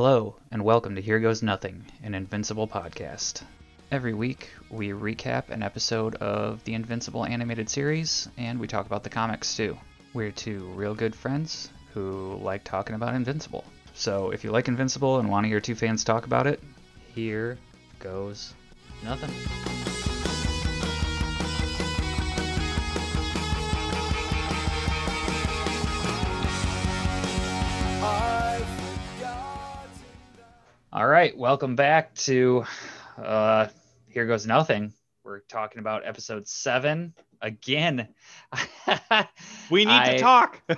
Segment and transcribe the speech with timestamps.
[0.00, 3.42] Hello, and welcome to Here Goes Nothing, an Invincible podcast.
[3.90, 9.02] Every week, we recap an episode of the Invincible animated series, and we talk about
[9.02, 9.76] the comics too.
[10.14, 13.64] We're two real good friends who like talking about Invincible.
[13.92, 16.62] So if you like Invincible and want to hear two fans talk about it,
[17.12, 17.58] here
[17.98, 18.54] goes
[19.02, 19.34] nothing.
[30.98, 32.64] All right, welcome back to
[33.22, 33.68] uh
[34.08, 34.92] Here Goes Nothing.
[35.22, 38.08] We're talking about episode 7 again.
[39.70, 40.60] We need I- to talk.
[40.68, 40.74] we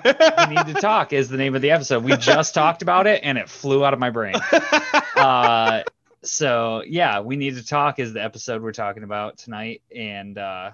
[0.54, 2.04] need to talk is the name of the episode.
[2.04, 4.34] We just talked about it and it flew out of my brain.
[5.16, 5.84] Uh
[6.22, 10.72] so yeah, we need to talk is the episode we're talking about tonight and uh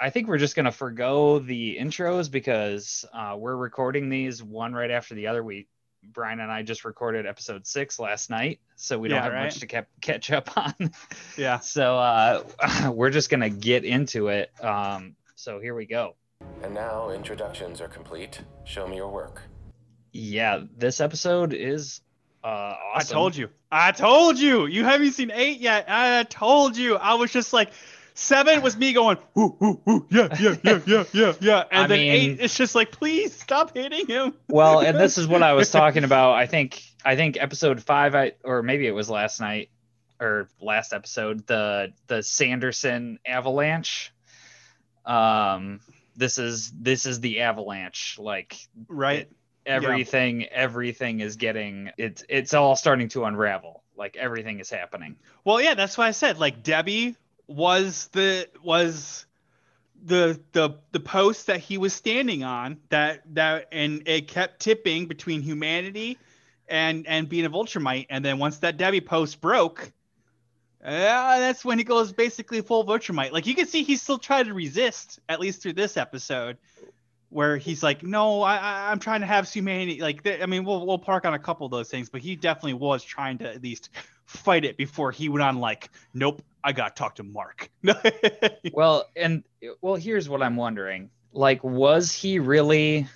[0.00, 4.90] I think we're just gonna forego the intros because uh, we're recording these one right
[4.90, 5.44] after the other.
[5.44, 5.66] We
[6.02, 9.44] Bryan and I just recorded episode six last night, so we don't Yeah, have right.
[9.44, 10.74] much to cap- catch up on.
[11.36, 11.58] yeah.
[11.60, 12.42] so uh,
[12.94, 14.50] we're just gonna get into it.
[14.64, 16.16] Um, so here we go.
[16.62, 18.40] And now introductions are complete.
[18.64, 19.42] Show me your work.
[20.12, 22.00] Yeah, this episode is
[22.42, 23.50] uh, I told you.
[23.70, 24.66] I told you.
[24.66, 25.84] You haven't seen eight yet.
[25.88, 26.96] I told you.
[26.96, 27.70] I was just like,
[28.20, 31.64] seven was me going, ooh, ooh, ooh, yeah, yeah, yeah, yeah, yeah, yeah.
[31.72, 34.34] And I then mean- eight, it's just like, please stop hitting him.
[34.48, 36.32] well, and this is what I was talking about.
[36.34, 39.70] I think I think episode five, I or maybe it was last night
[40.20, 44.12] or last episode, the the Sanderson avalanche.
[45.06, 45.80] Um,
[46.16, 48.16] this is this is the avalanche.
[48.18, 48.56] Like
[48.88, 49.28] Right.
[49.64, 53.82] everything, everything is getting it's it's all starting to unravel.
[53.96, 55.16] Like everything is happening.
[55.44, 57.16] Well, yeah, that's why I said like Debbie
[57.50, 59.26] was the was
[60.04, 65.06] the the the post that he was standing on that that and it kept tipping
[65.06, 66.16] between humanity
[66.68, 69.92] and and being a Viltrumite and then once that Debbie post broke
[70.82, 73.32] uh, that's when he goes basically full Viltrumite.
[73.32, 76.56] Like you can see he's still trying to resist at least through this episode
[77.28, 80.98] where he's like no I, I'm trying to have humanity like I mean we'll we'll
[80.98, 83.90] park on a couple of those things but he definitely was trying to at least
[84.30, 87.70] fight it before he went on like nope i gotta talk to mark
[88.72, 89.44] Well, and
[89.80, 91.10] well, here's what I'm wondering.
[91.32, 93.06] Like, was he really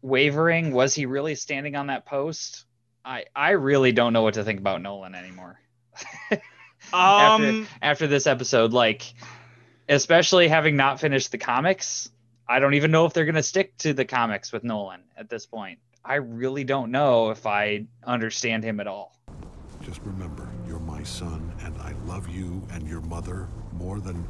[0.00, 0.72] wavering?
[0.72, 2.64] Was he really standing on that post?
[3.04, 5.60] I I really don't know what to think about Nolan anymore.
[6.92, 9.14] um After this episode, like,
[9.88, 12.10] especially having not finished the comics,
[12.48, 15.46] I don't even know if they're gonna stick to the comics with Nolan at this
[15.46, 15.78] point.
[16.04, 19.16] I really don't know if I understand him at all.
[19.82, 20.51] Just remember, you're
[21.02, 24.14] my son, and I love you and your mother more than.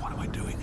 [0.00, 0.56] What am I doing?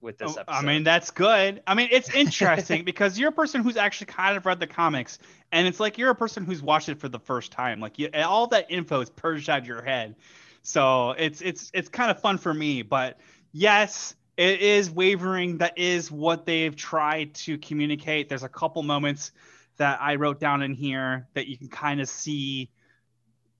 [0.00, 1.64] With this Oh, episode, I mean, that's good.
[1.66, 5.18] I mean, it's interesting because you're a person who's actually kind of read the comics,
[5.50, 7.80] and it's like you're a person who's watched it for the first time.
[7.80, 10.14] Like, you, all that info is purged out of your head,
[10.62, 12.82] so it's it's it's kind of fun for me.
[12.82, 13.18] But
[13.50, 15.58] yes, it is wavering.
[15.58, 18.28] That is what they've tried to communicate.
[18.28, 19.32] There's a couple moments
[19.78, 22.70] that I wrote down in here that you can kind of see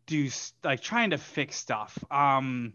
[0.07, 0.29] do
[0.63, 1.99] like trying to fix stuff.
[2.11, 2.73] Um,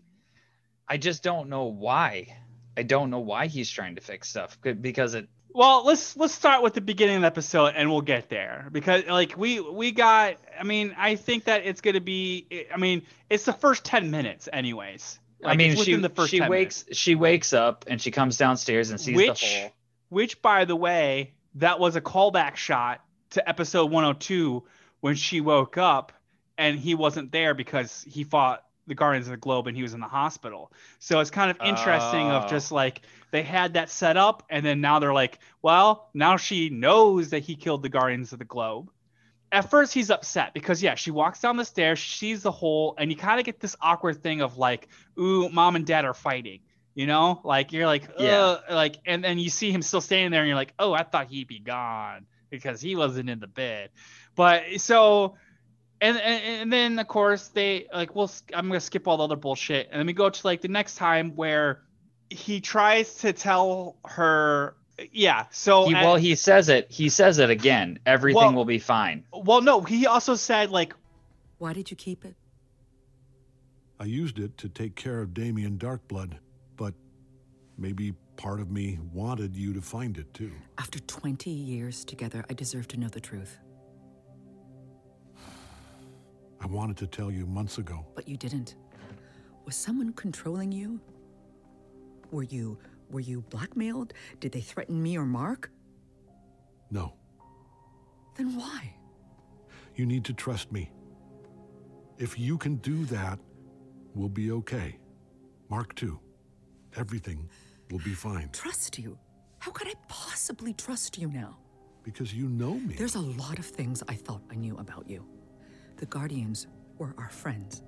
[0.88, 2.38] I just don't know why.
[2.78, 6.62] I don't know why he's trying to fix stuff because it Well, let's let's start
[6.63, 10.35] with the beginning of the episode and we'll get there because like we we got
[10.59, 14.12] I mean, I think that it's going to be I mean, it's the first 10
[14.12, 15.19] minutes anyways.
[15.44, 18.12] I Like, mean, she within the first she 10 wakes she wakes up and she
[18.12, 19.72] comes downstairs and sees Which- the hole.
[20.09, 24.64] which by the way, that was a callback shot to episode 102
[25.02, 26.12] when she woke up
[26.58, 29.94] and he wasn't there because he fought the Guardians of the Globe and he was
[29.94, 30.72] in the hospital.
[31.00, 32.38] So it's kind of interesting Oh.
[32.38, 32.75] of just oh.
[32.75, 37.30] like they had that set up and then now they're like, well, now she knows
[37.30, 38.90] that he killed the Guardians of the Globe.
[39.52, 42.96] At first he's upset because yeah, she walks down the stairs, she sees the hole,
[42.97, 44.88] and you kind of get this awkward thing of like,
[45.20, 46.59] ooh, mom and dad are fighting.
[46.94, 48.58] You know, like you're like, Yeah.
[48.68, 51.03] yeah, like, and then you see him still standing there, and you're like, oh, I
[51.03, 53.90] thought he'd be gone because he wasn't in the bed.
[54.36, 55.36] But so,
[56.00, 59.36] and and, and then of course they like, well, I'm gonna skip all the other
[59.36, 61.82] bullshit, and then we go to like the next time where
[62.30, 64.76] he tries to tell her,
[65.12, 65.46] yeah.
[65.52, 66.90] So He, at- well, he says it.
[66.90, 68.00] He says it again.
[68.06, 69.26] Everything Well- will be fine.
[69.34, 70.94] well, no, he also said like,
[71.58, 72.36] Why did you keep it?
[74.00, 76.34] I used it to take care of Damien Darkblood,
[76.76, 76.94] but
[77.78, 80.52] maybe part of me wanted you to find it too.
[80.79, 83.59] After 20 years together, I deserve to know the truth.
[86.59, 88.03] I wanted to tell you months ago.
[88.16, 88.78] But you didn't.
[89.66, 90.99] Was someone controlling you?
[92.32, 92.79] Were you
[93.11, 94.14] were you blackmailed?
[94.40, 95.70] Did they threaten me or Mark?
[96.90, 97.14] No.
[98.38, 98.96] Then why?
[99.96, 100.90] You need to trust me.
[102.17, 103.38] If you can do that,
[104.16, 104.97] we'll be okay.
[105.70, 106.20] Mark too.
[106.96, 107.47] Everything
[107.91, 109.17] will be fine Trust you?
[109.59, 111.58] How could I possibly trust you now?
[112.03, 112.96] because you know me.
[112.96, 115.26] There's a lot of things I thought I knew about you.
[115.97, 116.67] The Guardians
[116.97, 117.84] were our friends.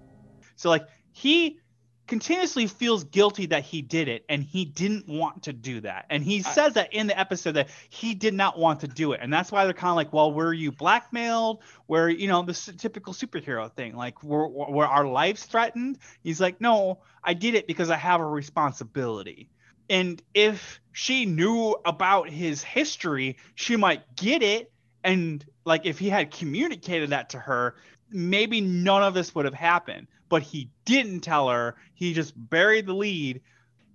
[0.55, 1.59] So like he
[2.05, 6.05] continuously feels guilty that he did it and he didn't want to do that.
[6.09, 9.21] And he says that in the episode that he did not want to do it.
[9.23, 11.63] And that's why they're kind of like, well, were you blackmailed?
[11.87, 15.97] Were, you know, the typical superhero thing, like were, were our lives threatened?
[16.21, 19.49] He's like, no, I did it because I have a responsibility.
[19.89, 24.71] And if she knew about his history, she might get it.
[25.03, 27.75] And like if he had communicated that to her,
[28.09, 30.07] maybe none of this would have happened.
[30.29, 31.75] But he didn't tell her.
[31.93, 33.41] He just buried the lead.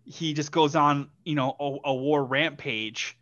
[0.05, 3.17] He just goes on, you know, a, a war rampage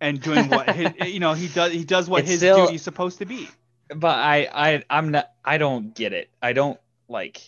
[0.00, 1.72] and doing what his, you know he does.
[1.72, 3.48] He does what It's his still- duty is supposed to be.
[3.94, 5.30] but I, I, I'm not.
[5.44, 6.28] I don't get it.
[6.42, 6.78] I don't
[7.08, 7.40] like.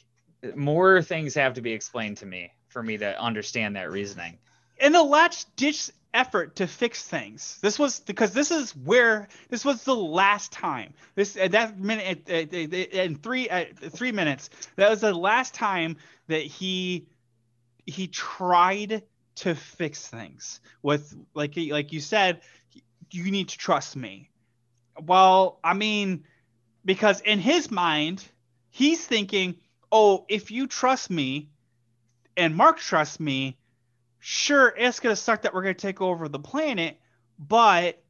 [0.54, 4.38] More things have to be explained to me for me to understand that reasoning.
[4.80, 7.58] and the latch ditch effort to fix things.
[7.62, 10.94] This was because this is where this was the last time.
[11.16, 13.48] This at that minute in three
[13.90, 14.50] three minutes.
[14.76, 15.96] That was the last time
[16.28, 17.06] that he
[17.86, 19.02] he tried
[19.36, 22.42] to fix things with like like you said.
[23.12, 24.30] You need to trust me.
[25.00, 26.24] Well, I mean,
[26.84, 28.24] because in his mind,
[28.70, 29.56] he's thinking,
[29.92, 31.50] "Oh, if you trust me,
[32.36, 33.56] and Mark trusts me."
[34.26, 36.98] sure, it's going to suck that we're going to take over the planet,
[37.38, 38.02] but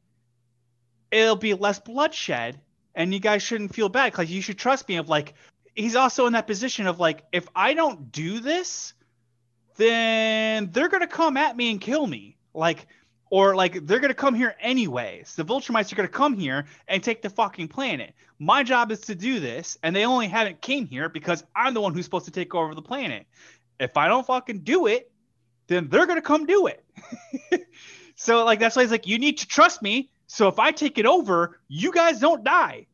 [1.11, 2.61] it'll be less bloodshed.
[2.95, 4.95] And you guys shouldn't feel bad because you should trust me.
[4.95, 5.33] Of like,
[5.75, 8.93] he's also in that position of like, if I don't do this,
[9.75, 12.37] then they're going to come at me and kill me.
[12.53, 12.87] Like,
[13.29, 15.35] or like they're going to come here anyways.
[15.35, 18.13] The Viltrumites are to come here and take the fucking planet.
[18.39, 21.81] My job is to do this, and they only haven't came here because I'm the
[21.81, 23.27] one who's supposed to take over the planet.
[23.79, 25.11] If I don't fucking do it,
[25.67, 26.83] then they're gonna come do it.
[28.15, 30.09] so like that's why he's like, you need to trust me.
[30.27, 32.87] So if I take it over, you guys don't die.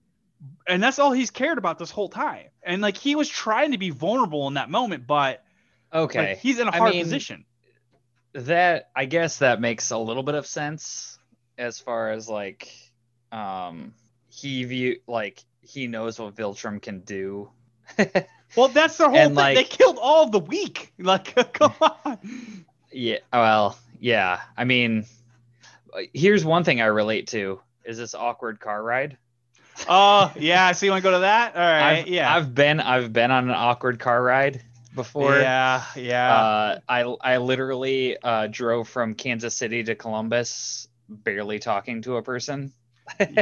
[0.67, 2.47] And that's all he's cared about this whole time.
[2.63, 5.43] And like he was trying to be vulnerable in that moment, but
[5.93, 6.29] Okay.
[6.29, 7.45] like, he's in a hard mean, position.
[8.33, 11.19] that I guess that makes a little bit of sense
[11.57, 12.71] as far as like
[13.31, 13.93] um
[14.29, 17.51] he view like he knows what Viltrum can do.
[18.55, 19.35] Well, that's their whole and, thing.
[19.35, 20.93] like- they killed all the weak.
[20.99, 22.19] Like, come on.
[22.91, 24.41] yeah, well, yeah.
[24.55, 25.05] I mean,
[26.13, 29.17] here's one thing I relate to is this awkward car ride.
[29.89, 30.71] Oh, yeah.
[30.73, 31.55] So you want to go to that?
[31.55, 31.99] All right.
[31.99, 32.35] I've, yeah.
[32.35, 34.61] I've been I've been on an awkward car ride
[34.93, 35.39] before.
[35.39, 35.83] yeah.
[35.95, 36.33] Yeah.
[36.35, 42.21] Uh, I I literally uh, drove from Kansas City to Columbus, barely talking to a
[42.21, 42.73] person.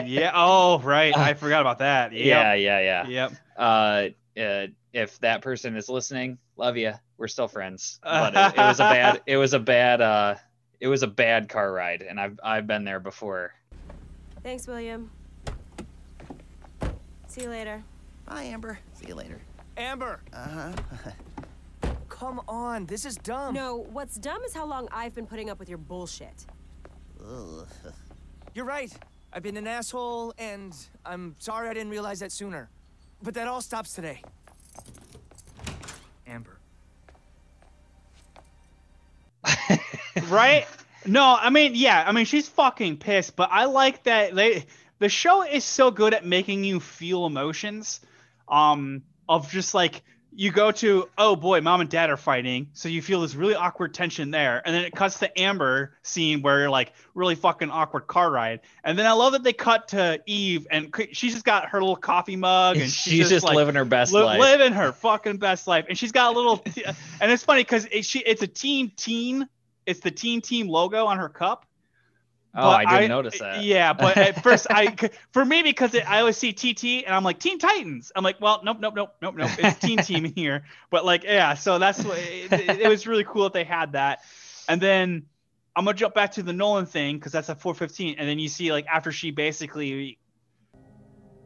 [0.05, 0.31] yeah.
[0.33, 1.15] Oh, right.
[1.17, 2.13] I forgot about that.
[2.13, 2.25] Yep.
[2.25, 3.07] Yeah, yeah, yeah.
[3.07, 3.33] Yep.
[3.57, 6.93] Uh, uh, if that person is listening, love you.
[7.17, 7.99] We're still friends.
[8.03, 9.21] But it, it was a bad.
[9.25, 10.01] It was a bad.
[10.01, 10.35] Uh,
[10.79, 13.53] it was a bad car ride, and I've I've been there before.
[14.43, 15.11] Thanks, William.
[17.27, 17.83] See you later.
[18.25, 18.79] Bye, Amber.
[18.93, 19.39] See you later.
[19.77, 20.73] Amber, Uh
[21.83, 21.91] huh.
[22.09, 22.85] come on.
[22.85, 23.53] This is dumb.
[23.53, 26.45] No, what's dumb is how long I've been putting up with your bullshit.
[28.53, 28.91] You're right.
[29.31, 32.69] I've been an asshole, and I'm sorry I didn't realize that sooner.
[33.21, 34.21] But that all stops today.
[36.29, 36.59] Amber.
[40.29, 40.67] right?
[41.05, 44.65] No, I mean, yeah, I mean, she's fucking pissed, but I like that they
[44.99, 48.01] the show is so good at making you feel emotions,
[48.47, 50.03] um, of just like
[50.39, 53.55] you go to, oh boy, mom and dad are fighting, so you feel this really
[53.55, 57.69] awkward tension there, and then it cuts to Amber scene where you're like really fucking
[57.69, 61.43] awkward car ride, and then I love that they cut to Eve and she's just
[61.43, 64.39] got her little coffee mug and She's, just like, living her best li- life.
[64.39, 66.85] living her fucking best life, and she's got a little, t-
[67.19, 69.45] and it's funny because it, she it's a teen teen,
[69.85, 71.65] it's the teen team logo on her cup.
[72.55, 73.63] Oh, but I didn't notice uh, that.
[73.63, 74.95] Yeah, but at first I
[75.31, 78.11] for me because it, I always see TT and I'm like Teen Titans.
[78.15, 79.49] I'm like, well, nope, nope, nope, nope, nope.
[79.57, 80.63] It's Teen Team here.
[80.89, 83.93] But like, yeah, so that's what it, it, it was really cool that they had
[83.93, 84.19] that.
[84.67, 85.25] And then
[85.75, 88.49] I'm gonna jump back to the Nolan thing because that's at 4:15, and then you
[88.49, 90.19] see like after she basically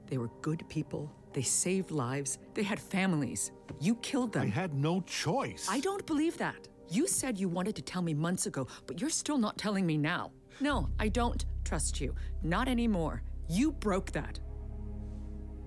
[0.08, 1.12] They were good people.
[1.34, 2.38] They saved lives.
[2.54, 3.52] They had families.
[3.80, 4.44] You killed them.
[4.44, 5.68] I had no choice.
[5.70, 6.68] I don't believe that.
[6.90, 9.98] You said you wanted to tell me months ago, but you're still not telling me
[9.98, 10.32] now.
[10.60, 12.16] No, I don't trust you.
[12.42, 13.22] Not anymore.
[13.50, 14.40] You broke that.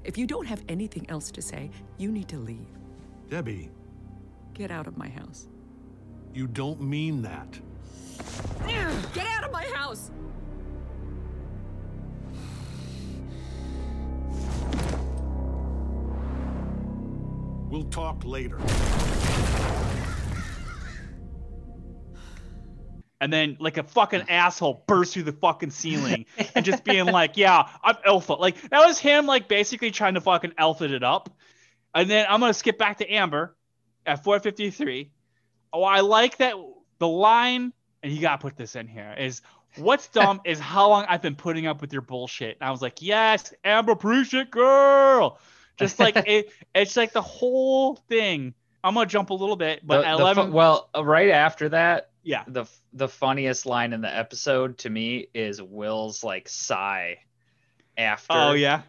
[0.05, 2.69] If you don't have anything else to say, you need to leave.
[3.29, 3.71] Debbie.
[4.55, 5.49] Get out of my house.
[6.33, 7.59] You don't mean that.
[9.13, 10.11] Get out of my house!
[17.69, 18.59] We'll talk later.
[23.21, 27.37] And then like a fucking asshole burst through the fucking ceiling and just being like,
[27.37, 31.31] "Yeah, I'm alpha." Like that was him like basically trying to fucking alpha it up.
[31.95, 33.57] And then I'm gonna skip back to Amber
[34.05, 35.11] at 453.
[35.73, 36.55] Oh, I like that
[36.99, 39.43] the line, and you gotta put this in here is.
[39.79, 42.57] What's dumb is how long I've been putting up with your bullshit.
[42.59, 45.39] And I was like, yes, Amber, appreciate girl.
[45.77, 48.55] Just like it, it's like the whole thing.
[48.83, 51.69] I'm gonna jump a little bit, but The- at the fu- 11, well, right after
[51.69, 57.19] that, yeah, the the funniest line in the episode to me is Will's like sigh
[57.97, 58.33] after.
[58.33, 58.83] Oh yeah.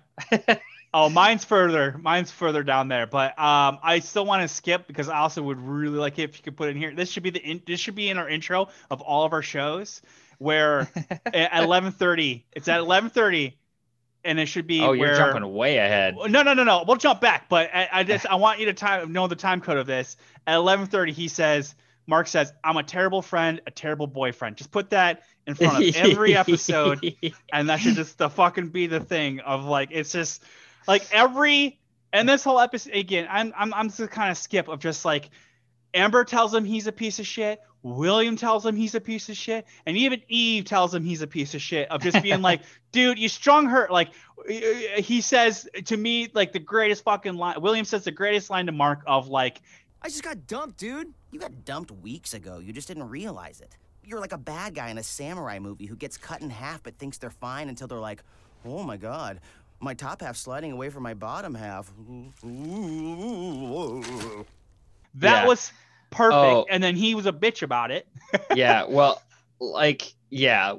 [0.93, 1.99] oh, mine's further.
[2.01, 5.59] Mine's further down there, but um, I still want to skip because I also would
[5.59, 6.95] really like it if you could put it in here.
[6.95, 9.43] This should be the in, this should be in our intro of all of our
[9.43, 10.01] shows.
[10.39, 10.89] Where
[11.27, 13.53] at 11:30, it's at 11:30,
[14.23, 14.81] and it should be.
[14.81, 16.15] Oh, you're where, jumping way ahead.
[16.15, 16.85] No, no, no, no.
[16.87, 19.61] We'll jump back, but I, I just I want you to time know the time
[19.61, 20.17] code of this.
[20.47, 21.75] At 11:30, he says.
[22.07, 25.95] Mark says, "I'm a terrible friend, a terrible boyfriend." Just put that in front of
[25.97, 27.15] every episode,
[27.53, 30.41] and that should just the fucking be the thing of like it's just
[30.87, 31.79] like every
[32.13, 33.27] and this whole episode again.
[33.29, 35.29] I'm I'm I'm just kind of skip of just like
[35.93, 37.61] Amber tells him he's a piece of shit.
[37.83, 41.27] William tells him he's a piece of shit, and even Eve tells him he's a
[41.27, 41.89] piece of shit.
[41.89, 42.61] Of just being like,
[42.91, 43.87] dude, you strung her.
[43.89, 44.09] Like
[44.97, 47.61] he says to me, like the greatest fucking line.
[47.61, 49.61] William says the greatest line to Mark of like,
[50.01, 51.13] I just got dumped, dude.
[51.31, 52.59] You got dumped weeks ago.
[52.59, 53.75] You just didn't realize it.
[54.03, 56.97] You're like a bad guy in a samurai movie who gets cut in half but
[56.97, 58.23] thinks they're fine until they're like,
[58.65, 59.39] oh my god,
[59.79, 61.91] my top half sliding away from my bottom half.
[62.43, 64.45] that
[65.41, 65.45] Yeah.
[65.47, 65.71] was
[66.09, 66.35] perfect.
[66.35, 66.65] Oh.
[66.69, 68.07] And then he was a bitch about it.
[68.55, 69.21] yeah, well,
[69.59, 70.75] like yeah,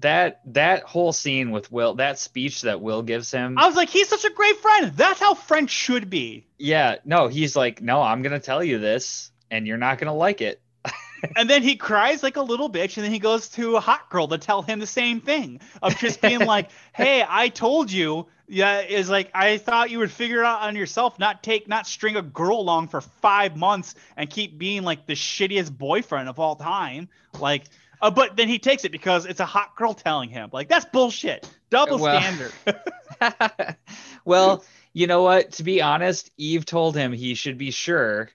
[0.00, 3.58] that that whole scene with Will, that speech that Will gives him.
[3.58, 4.92] I was like, he's such a great friend.
[4.94, 6.46] That's how friends should be.
[6.58, 10.40] Yeah, no, he's like, no, I'm gonna tell you this, and you're not gonna like
[10.40, 10.60] it.
[11.36, 14.08] and then he cries like a little bitch, and then he goes to a hot
[14.08, 18.26] girl to tell him the same thing of just being like, "Hey, I told you."
[18.48, 21.86] Yeah, is like I thought you would figure it out on yourself, not take, not
[21.86, 26.38] string a girl along for five months and keep being like the shittiest boyfriend of
[26.38, 27.08] all time.
[27.38, 27.64] Like,
[28.02, 30.50] uh, but then he takes it because it's a hot girl telling him.
[30.52, 31.48] Like that's bullshit.
[31.70, 32.52] Double Well- standard.
[34.24, 35.52] well, you know what?
[35.52, 38.30] To be honest, Eve told him he should be sure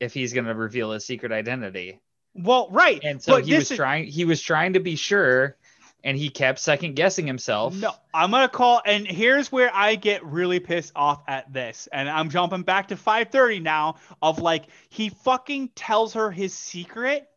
[0.00, 2.00] if he's gonna reveal his secret identity,
[2.34, 3.00] Well, right.
[3.02, 4.06] and so but he was is- trying.
[4.06, 5.56] He was trying to be sure,
[6.04, 7.74] and he kept second guessing himself.
[7.74, 12.08] No, I'm gonna call, and here's where I get really pissed off at this, and
[12.08, 13.96] I'm jumping back to 5:30 now.
[14.22, 17.28] Of like, he fucking tells her his secret,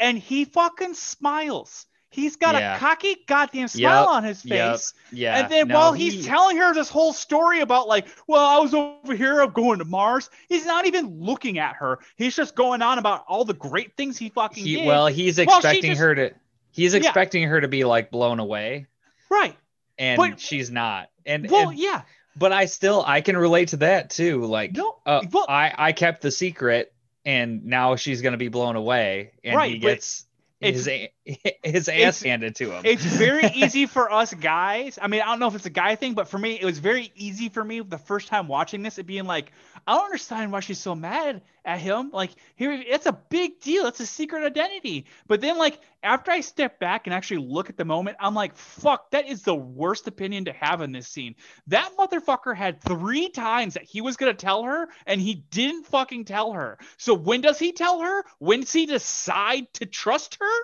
[0.00, 1.86] and he fucking smiles.
[2.10, 2.76] He's got Yeah.
[2.76, 4.94] a cocky goddamn smile Yep, on his yep, face.
[5.12, 5.38] yeah.
[5.40, 8.58] And then no, while he- he's telling her this whole story about like, well, I
[8.58, 10.30] was over here, I'm going to Mars.
[10.48, 11.98] He's not even looking at her.
[12.16, 14.86] He's just going on about all the great things he fucking he, did.
[14.86, 16.30] well, he's expecting just- her to.
[16.70, 16.98] He's Yeah.
[17.00, 18.86] expecting her to be like blown away,
[19.28, 19.56] right.
[19.98, 21.08] and But- she's not.
[21.26, 22.02] And, Well, and- yeah.
[22.36, 24.44] but I still I can relate to that too.
[24.44, 26.92] Like, No, uh, well- I I kept the secret,
[27.26, 30.24] and now she's gonna be blown away, and Right, he gets
[30.60, 30.88] his
[31.62, 32.82] his ass handed to him.
[32.84, 34.98] it's very easy for us guys.
[35.00, 36.78] I mean, I don't know if it's a guy thing, but for me, it was
[36.78, 39.52] very easy for me the first time watching this, it being like,
[39.86, 42.10] I don't understand why she's so mad at him.
[42.12, 43.86] Like, here, it's a big deal.
[43.86, 45.06] It's a secret identity.
[45.28, 48.56] But then, like, after I step back and actually look at the moment, I'm like,
[48.56, 51.34] fuck, that is the worst opinion to have in this scene.
[51.68, 56.24] That motherfucker had three times that he was gonna tell her, and he didn't fucking
[56.24, 56.78] tell her.
[56.96, 58.24] So when does he tell her?
[58.38, 60.62] When does he decide to trust her?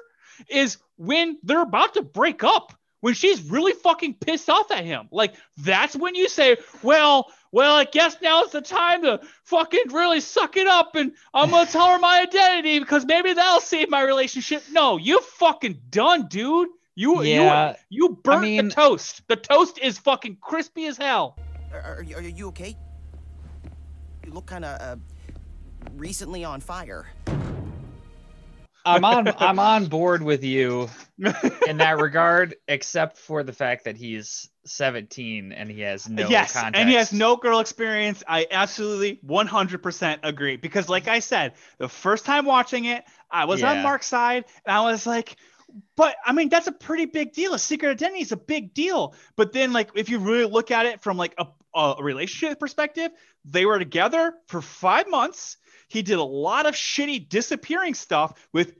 [0.48, 5.08] is when they're about to break up when she's really fucking pissed off at him
[5.10, 10.21] like that's when you say well well i guess now's the time to fucking really
[10.21, 14.02] suck it up and i'm gonna tell her my identity because maybe that'll save my
[14.02, 19.37] relationship no you fucking done dude you Yeah, you you burnt mean- the toast the
[19.37, 21.38] toast is fucking crispy as hell
[21.73, 22.76] Are, are, you- are you okay?
[24.26, 24.97] You look kind of uh,
[25.97, 27.06] recently on fire.
[28.84, 30.88] I'm on I'm on board with you
[31.66, 36.52] in that regard, except for the fact that he's 17 and he has no yes,
[36.52, 36.80] context.
[36.80, 38.22] and he has no girl experience.
[38.26, 43.62] I absolutely 100% agree because, like I said, the first time watching it, I was
[43.62, 45.36] on Mark's side, and I was like,
[45.96, 47.54] "But I mean, that's a pretty big deal.
[47.54, 50.86] A secret identity is a big deal." But then, like, if you really look at
[50.86, 53.10] it from like a, a relationship perspective,
[53.44, 55.56] they were together for five months.
[55.92, 58.75] He did a lot of shitty disappearing stuff with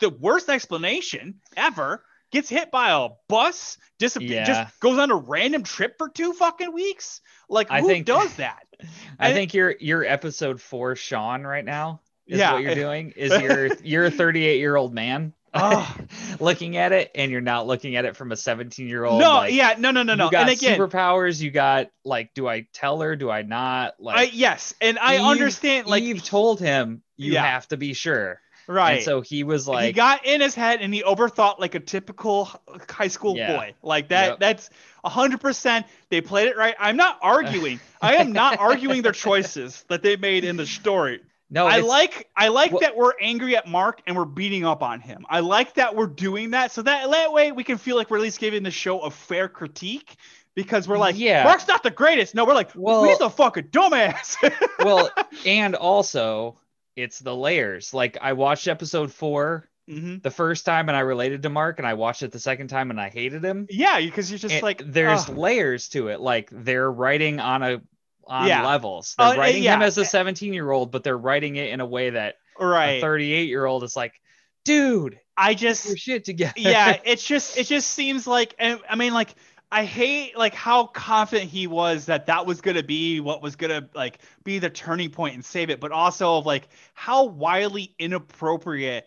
[0.00, 2.04] the worst explanation ever.
[2.30, 4.44] gets hit by a bus, disappears, Yeah.
[4.44, 7.22] just goes on a random trip for two fucking weeks.
[7.48, 8.64] Like I who think- does that?
[9.18, 12.02] I And- think you're you're episode four Sean right now.
[12.26, 12.52] Is Yeah.
[12.52, 13.12] what you're doing.
[13.16, 15.96] Is you're you're a 38 year old man Oh.
[16.40, 19.20] looking at it, and you're not looking at it from a 17 year old.
[19.20, 20.26] no, like, yeah, no, no, no, no.
[20.26, 21.40] You got And again, superpowers.
[21.40, 23.16] You got like, do I tell her?
[23.16, 23.94] Do I not?
[24.00, 25.86] I, Like, yes, and I Eve- understand.
[25.86, 27.44] Like, Eve told him you Yeah.
[27.44, 28.40] have to be sure.
[28.66, 28.96] right?
[28.96, 31.80] And so he was like, he got in his head and he overthought like a
[31.80, 32.50] typical
[32.88, 33.56] high school Yeah.
[33.56, 33.74] boy.
[33.82, 34.28] Like that.
[34.28, 34.40] Yep.
[34.40, 34.70] That's
[35.04, 35.86] hundred percent.
[36.10, 36.74] They played it right.
[36.78, 37.80] I'm not arguing.
[38.02, 41.20] I am not arguing their choices that they made in the story.
[41.50, 44.82] No, I like I like Well- that we're angry at Mark and we're beating up
[44.82, 45.24] on him.
[45.28, 48.18] I like that we're doing that so that that way we can feel like we're
[48.18, 50.16] at least giving the show a fair critique
[50.54, 51.44] because we're like, Yeah.
[51.44, 52.34] Mark's not the greatest.
[52.34, 54.36] No, we're like, well, he's a fucking dumbass.
[54.84, 55.10] well,
[55.46, 56.58] and also
[56.96, 57.94] it's the layers.
[57.94, 61.86] Like I watched episode four hmm the first time and I related to Mark, and
[61.86, 63.66] I watched it the second time and I hated him.
[63.70, 65.38] Yeah, because you're just And like, there's ugh.
[65.38, 66.20] layers to it.
[66.20, 67.80] Like they're writing on a
[68.28, 68.62] on Yeah.
[68.62, 69.14] levels.
[69.16, 71.80] They're Uh, eh, writing him as a 17 year old, but they're writing it in
[71.80, 74.12] a way that uh, a 38 year old is like,
[74.64, 76.54] dude, I just shit together.
[76.56, 79.34] yeah, it's just it just seems like and I mean like
[79.70, 83.88] I hate like how confident he was that that was gonna be what was gonna
[83.94, 89.06] like be the turning point and save it, but also of like how wildly inappropriate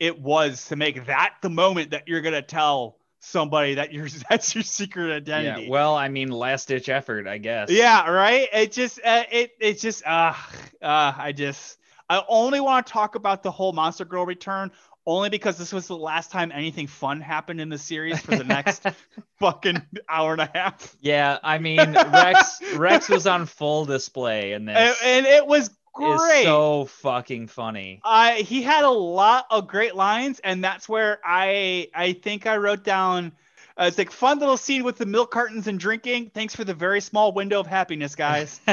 [0.00, 4.54] it was to make that the moment that you're gonna tell somebody that you're that's
[4.54, 5.64] your secret identity.
[5.64, 7.70] Yeah, well, I mean, last ditch effort, I guess.
[7.70, 8.48] Yeah, right.
[8.52, 10.34] It just uh, it it just uh,
[10.82, 14.70] uh I just I only want to talk about the whole Monster Girl return
[15.08, 18.44] only because this was the last time anything fun happened in the series for the
[18.44, 18.84] next
[19.40, 20.96] fucking hour and a half.
[21.00, 25.00] Yeah, I mean, Rex Rex was on full display in And, this.
[25.02, 28.00] and it was Is so fucking funny.
[28.04, 32.56] I he had a lot of great lines, and that's where I I think I
[32.56, 33.32] wrote down.
[33.80, 36.30] Uh, it's like fun little scene with the milk cartons and drinking.
[36.34, 38.60] Thanks for the very small window of happiness, guys.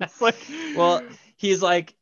[0.00, 0.36] It's like,
[0.76, 1.02] well,
[1.36, 1.94] he's like,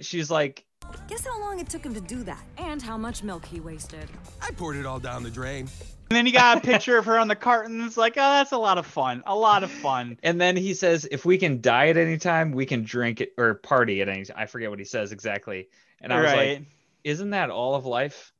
[0.00, 0.64] she's like,
[1.08, 4.08] Guess how long it took him to do that, and how much milk he wasted.
[4.40, 5.68] I poured it all down the drain.
[6.10, 7.96] And then you got a picture of her on the cartons.
[7.96, 9.22] Like, oh, that's a lot of fun.
[9.26, 10.18] A lot of fun.
[10.22, 13.32] and then he says, if we can die at any time, we can drink it
[13.38, 14.24] or party at any.
[14.36, 15.68] I forget what he says exactly.
[16.00, 16.58] And I was right.
[16.58, 16.66] like,
[17.04, 18.32] isn't that all of life?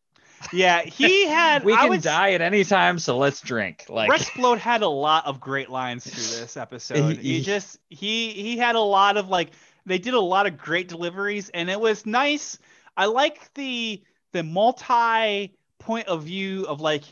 [0.53, 1.65] yeah, he had.
[1.65, 3.87] We I can would, die at any time, so let's drink.
[3.89, 7.17] Like, Rex Splode had a lot of great lines through this episode.
[7.17, 9.51] He He- just he he had a lot of like
[9.87, 12.59] they did a lot of great deliveries, and it was nice.
[12.97, 17.05] I like the the multi point of view of like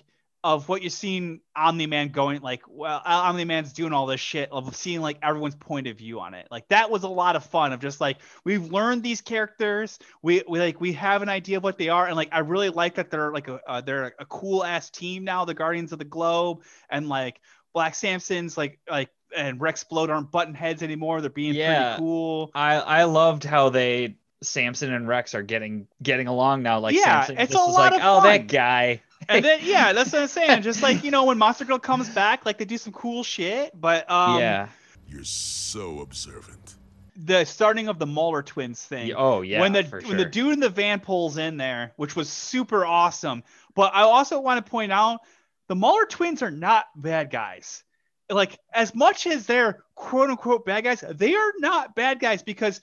[0.44, 4.48] of what you're seeing Omni Man going like well Omni Man's doing all this shit
[4.50, 6.48] of seeing like everyone's point of view on it.
[6.50, 9.98] Like that was a lot of fun of just like we've learned these characters.
[10.22, 12.70] We we like we have an idea of what they are and like I really
[12.70, 15.98] like that they're like a uh, they're a cool ass team now, the Guardians of
[16.00, 17.40] the Globe and like
[17.72, 21.20] Black Samson's like like and Rex Splode aren't button heads anymore.
[21.20, 21.90] They're being Yeah.
[21.94, 22.50] pretty cool.
[22.54, 26.80] I I loved how they Samson and Rex are getting getting along now.
[26.80, 29.02] Like Yeah, Samson it's just a is lot like, of oh, fun." that guy.
[29.28, 30.62] And then yeah, that's what I'm saying.
[30.62, 33.78] Just like you know, when Monster Girl comes back, like they do some cool shit.
[33.78, 34.68] But um, yeah.
[35.08, 36.76] You're so observant.
[37.16, 39.12] the starting of the Mauler twins thing.
[39.16, 39.60] Oh yeah.
[39.60, 42.86] when the for when the dude in the van pulls in there, which was super
[42.86, 43.42] awesome.
[43.74, 45.20] But I also want to point out
[45.68, 47.84] the Mauler twins are not bad guys.
[48.30, 52.80] Like as much as they're quote unquote bad guys, they are not bad guys because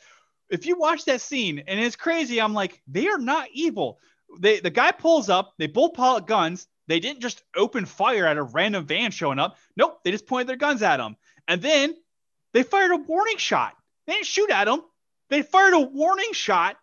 [0.50, 4.00] if you watch that scene and it's crazy, I'm like they are not evil.
[4.40, 6.68] They the guy pulls up, they both pull out guns.
[6.88, 9.58] They didn't just open fire at a random van showing up.
[9.78, 11.16] Nope, they just pointed their guns at him.
[11.48, 11.96] And then
[12.54, 13.76] they fired a warning shot.
[14.08, 14.82] They didn't shoot at him.
[15.30, 16.78] They fired a warning shot,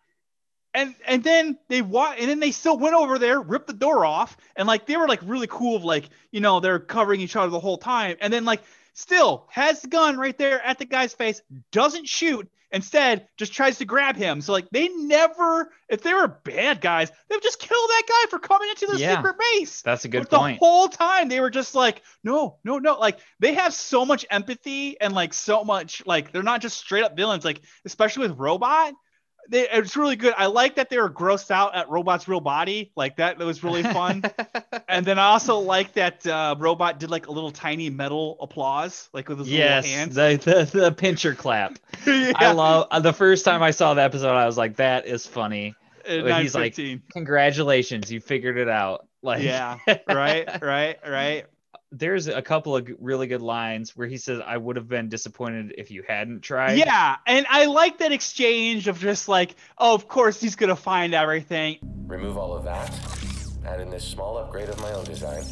[0.72, 4.04] and and then they wa- and then they still went over there, ripped the door
[4.04, 7.34] off, and like they were like really cool, of like you know they're covering each
[7.34, 8.62] other the whole time, and then like
[8.94, 12.48] still has the gun right there at the guy's face, doesn't shoot.
[12.76, 14.42] Instead, just tries to grab him.
[14.42, 18.30] So like they never, if they were bad guys, they would just kill that guy
[18.30, 19.16] for coming into the Yeah.
[19.16, 19.80] secret base.
[19.80, 22.98] That's a good But the whole time they were just like, no, no, no.
[22.98, 27.02] Like they have so much empathy and like so much like they're not just straight
[27.02, 27.46] up villains.
[27.46, 28.92] Like especially with Robot,
[29.48, 30.34] they, it's really good.
[30.36, 32.92] I like that they were grossed out at Robot's real body.
[32.96, 34.22] Like that, that was really fun.
[34.88, 39.08] and then I also like that uh, Robot did like a little tiny metal applause,
[39.12, 40.14] like with his yes, little hands.
[40.14, 41.78] the, the the pincher clap.
[42.06, 42.32] Yeah.
[42.36, 44.34] I love uh, the first time I saw the episode.
[44.34, 45.74] I was like, that is funny.
[46.08, 46.78] At he's like,
[47.12, 49.08] Congratulations, you figured it out.
[49.22, 49.78] Like, yeah,
[50.08, 51.46] right, right, right.
[51.98, 55.74] There's a couple of really good lines where he says, "I would have been disappointed
[55.78, 60.08] if you hadn't tried." Yeah, and I like that exchange of just like, oh, of
[60.08, 61.78] course he's gonna find everything.
[62.06, 62.92] Remove all of that,
[63.64, 65.44] add in this small upgrade of my own design,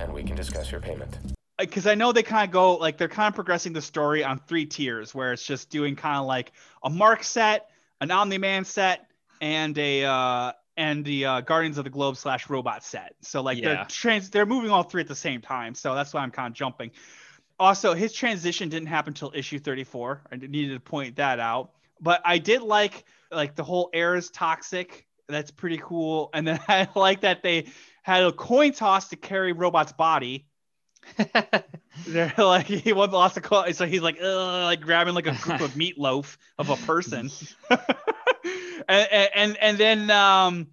[0.00, 1.18] and we can discuss your payment.
[1.58, 4.38] because I know they kind of go like they're kind of progressing the story on
[4.38, 6.52] three tiers, where it's just doing kind of like
[6.84, 11.84] a Mark set, an Omni Man set, and a uh, and the uh, Guardians of
[11.84, 13.16] the Globe slash robot set.
[13.20, 15.74] So like they're trans they're moving all three at the same time.
[15.74, 16.92] So that's why I'm kind of jumping.
[17.58, 20.22] Also, his transition didn't happen until issue 34.
[20.32, 21.72] I needed to point that out.
[22.00, 25.06] But I did like like the whole air is toxic.
[25.28, 26.30] That's pretty cool.
[26.34, 27.66] And then I like that they
[28.04, 30.46] had a coin toss to carry Robot's body.
[32.06, 35.60] They're like he won lost a coin, so he's like, like grabbing like a group
[35.60, 37.30] of meatloaf of a person.
[38.88, 40.68] And, and and then um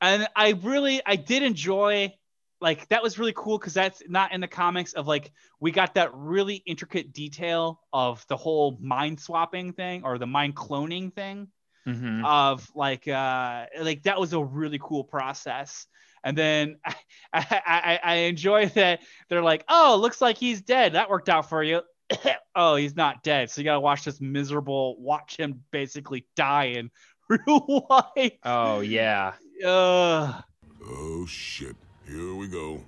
[0.00, 2.12] and I really I did enjoy
[2.60, 5.94] like that was really cool because that's not in the comics of like we got
[5.94, 11.48] that really intricate detail of the whole mind swapping thing or the mind cloning thing
[11.86, 12.22] Mhm.
[12.26, 15.86] of like uh like that was a really cool process.
[16.24, 16.76] And then
[17.32, 20.94] I, I i enjoy that they're like oh looks like he's dead.
[20.94, 21.82] That worked out for you.
[22.54, 23.50] Oh he's not dead.
[23.50, 26.90] So you gotta watch this miserable watch him basically die in
[27.46, 29.32] real life Oh yeah.
[29.64, 30.40] uh,
[30.86, 31.76] Oh shit.
[32.06, 32.80] Here we go.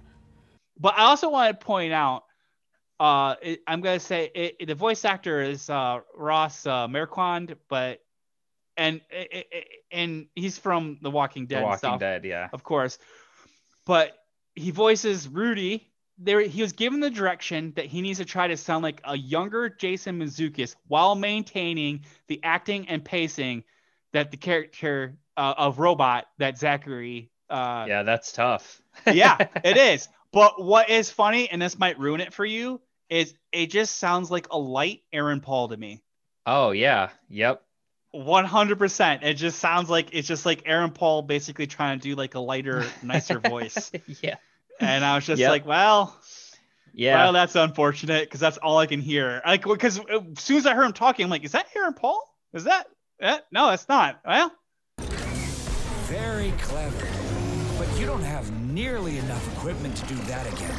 [0.79, 2.25] but i also want to point out
[3.01, 7.57] uh it, i'm gonna say it, it- the voice actor is uh ross uh Marquand,
[7.69, 8.01] but
[8.79, 9.01] and
[9.93, 12.01] and he's from the walking dead The Walking stuff.
[12.01, 12.25] Dead.
[12.25, 12.49] Yeah.
[12.53, 12.99] of course.
[13.87, 14.13] But
[14.55, 15.87] he voices Rudy.
[16.23, 19.17] There, he was given the direction that he needs to try to sound like a
[19.17, 23.65] younger Jason Mizukis while maintaining the acting and pacing
[24.13, 27.31] that the character uh, of Robot that Zachary.
[27.49, 28.81] Uh, Yeah, that's tough.
[29.13, 30.09] yeah, it is.
[30.33, 34.31] But what is funny, and this might ruin it for you, is it just sounds
[34.31, 36.03] like a light Aaron Paul to me.
[36.47, 37.11] Oh yeah.
[37.29, 37.63] Yep.
[38.15, 39.23] 100%.
[39.23, 42.41] It just sounds like it's just like Aaron Paul basically trying to do like a
[42.41, 43.91] lighter, nicer voice.
[44.23, 44.37] yeah.
[44.81, 45.51] And I was just Yep.
[45.51, 46.17] like, well,
[46.93, 47.23] Yeah.
[47.25, 49.43] well, that's unfortunate because that's all I can hear.
[49.47, 50.05] Like, because as
[50.39, 52.23] soon as I heard him talking, I'm like, is that Aaron Paul?
[52.53, 52.87] Is that?
[53.21, 54.21] Eh, no, that's not.
[54.27, 54.53] Well,
[54.99, 57.07] Very clever.
[57.79, 60.75] But you don't have nearly enough equipment to do that again.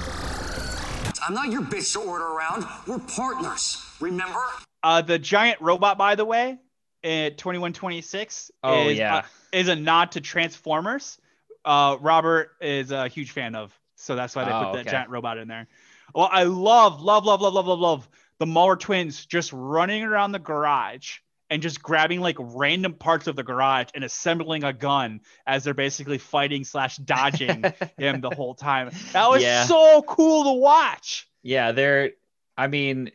[1.28, 2.66] I'm not your bitch to order around.
[2.88, 3.84] We're partners.
[4.00, 4.40] Remember?
[4.84, 6.58] uh, the giant robot, by the way,
[7.04, 9.18] at 2126 Oh, is, yeah.
[9.18, 11.20] uh, is a nod to Transformers.
[11.64, 14.92] Uh, Robert is a huge fan of, so that's why they Oh, put that okay.
[14.92, 15.68] giant robot in there.
[16.16, 20.32] Well, I love, love, love, love, love, love, love the Mauler twins just running around
[20.32, 21.20] the garage
[21.52, 25.74] and just grabbing like random parts of the garage and assembling a gun as they're
[25.76, 28.90] basically fighting slash dodging him the whole time.
[29.14, 29.66] That was Yeah.
[29.68, 31.28] so cool to watch.
[31.44, 32.12] Yeah, they're.
[32.58, 33.12] I mean,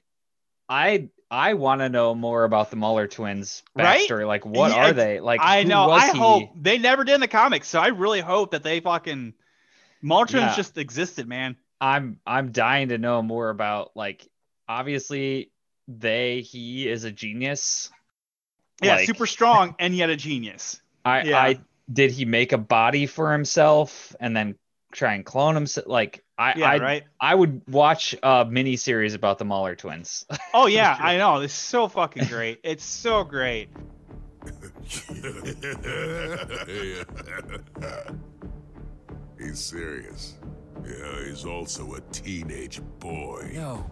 [0.69, 4.09] I I want to know more about the Mauler twins Right?
[4.09, 4.27] backstory.
[4.27, 5.21] Like, what Yeah, are they?
[5.21, 5.91] Like, I know.
[5.91, 6.19] I he?
[6.19, 9.35] hope they never did in the comics, so I really hope that they fucking
[10.03, 10.57] Mauler twins Yeah.
[10.57, 11.57] just existed, man.
[11.81, 14.29] I'm I'm dying to know more about like.
[14.69, 15.53] Obviously,
[15.89, 17.91] they he is a genius.
[18.83, 20.81] Yeah, Like, super strong and yet a genius.
[21.05, 21.41] I yeah.
[21.41, 21.61] I
[21.91, 24.57] did he make a body for himself and then
[24.93, 25.87] try and clone himself?
[25.87, 27.05] Like, I Yeah, I right.
[27.21, 30.27] I would watch a mini series about the Mauler twins.
[30.55, 31.41] Oh yeah, I know.
[31.41, 32.61] It's so fucking great.
[32.63, 33.69] It's so great.
[39.39, 40.37] he's serious.
[40.85, 43.51] Yeah, he's also a teenage boy.
[43.53, 43.91] No.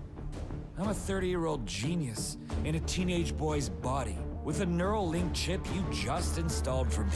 [0.78, 5.32] I'm a 30 year old genius in a teenage boy's body with a neural link
[5.34, 7.12] chip you just installed for me.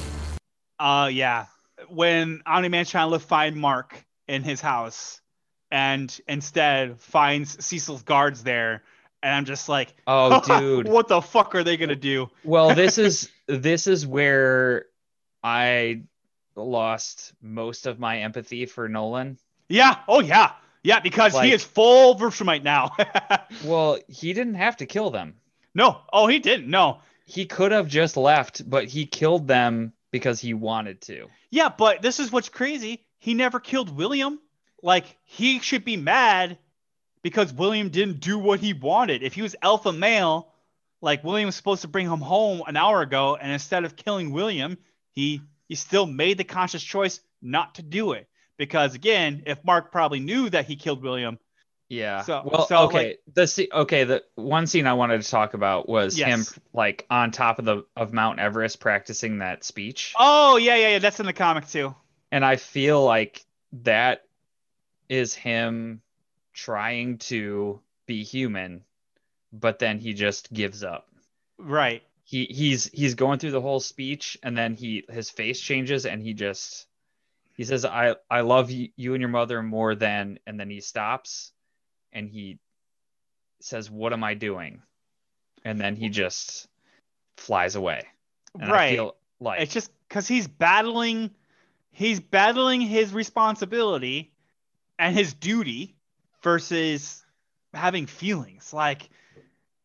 [0.78, 1.46] Uh yeah.
[1.88, 5.20] When Omni Man's trying to find Mark in his house
[5.70, 8.82] and instead finds Cecil's guards there,
[9.22, 10.88] and I'm just like, Oh, dude.
[10.88, 12.30] what the fuck are they gonna do?
[12.44, 14.86] well, this is this is where
[15.42, 16.02] I
[16.56, 19.38] lost most of my empathy for Nolan.
[19.68, 19.96] Yeah.
[20.08, 20.52] Oh yeah.
[20.82, 22.90] Yeah, because Like- he is full Versamite now.
[23.64, 25.34] Well, he didn't have to kill them.
[25.74, 26.00] no.
[26.12, 26.68] Oh, he didn't.
[26.68, 27.00] No.
[27.28, 31.28] He could have just left, but he killed them because he wanted to.
[31.50, 33.04] Yeah, but this is what's crazy.
[33.18, 34.40] He never killed William.
[34.82, 36.56] Like he should be mad
[37.22, 39.22] because William didn't do what he wanted.
[39.22, 40.54] If he was alpha male,
[41.02, 44.32] like William was supposed to bring him home an hour ago, and instead of killing
[44.32, 44.78] William,
[45.12, 48.26] he he still made the conscious choice not to do it.
[48.56, 51.38] Because again, if Mark probably knew that he killed William,
[51.88, 52.22] Yeah.
[52.22, 52.96] So- well, so, okay.
[52.96, 54.04] like- the se- okay.
[54.04, 57.84] The one scene I wanted to talk about was him like on top of the
[57.96, 61.94] of Mount Everest practicing that speech, oh yeah, yeah, yeah, that's in the comic too.
[62.30, 63.44] and I feel like
[63.84, 64.24] that
[65.08, 66.02] is him
[66.52, 68.84] trying to be human,
[69.52, 71.08] but then he just gives up.
[71.58, 72.02] Right.
[72.24, 76.22] He he's he's going through the whole speech, and then he his face changes, and
[76.22, 76.86] he just
[77.56, 80.80] he says i i love you, you and your mother more than and then he
[80.80, 81.52] stops
[82.18, 82.58] and he
[83.60, 84.82] says what am i doing
[85.64, 86.68] and then he just
[87.36, 88.04] flies away
[88.60, 88.90] And I right.
[88.96, 91.30] feel like it's just because he's battling,
[91.90, 94.32] he's battling his responsibility
[94.98, 95.96] and his duty
[96.42, 97.24] versus
[97.74, 98.72] having feelings.
[98.72, 99.10] Like,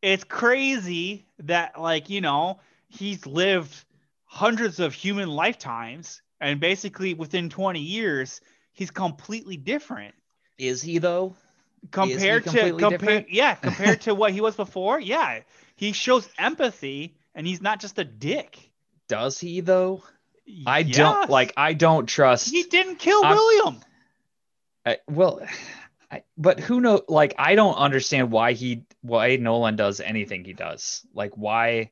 [0.01, 3.85] it's crazy that, like, you know, he's lived
[4.25, 8.41] hundreds of human lifetimes and basically within 20 years,
[8.73, 10.15] he's completely different.
[10.57, 11.35] is he though
[11.91, 13.29] compared to compare, different?
[13.31, 15.41] yeah compared to what he was before yeah.
[15.75, 18.71] He shows empathy and he's not just a dick.
[19.07, 20.03] Does he though?
[20.65, 20.95] I Yes.
[20.97, 23.79] don't like i don't trust he didn't kill I'm- william.
[24.85, 25.39] I, well
[26.11, 30.53] I, but who know like i don't understand why he why nolan does anything he
[30.53, 31.05] does.
[31.13, 31.91] Like why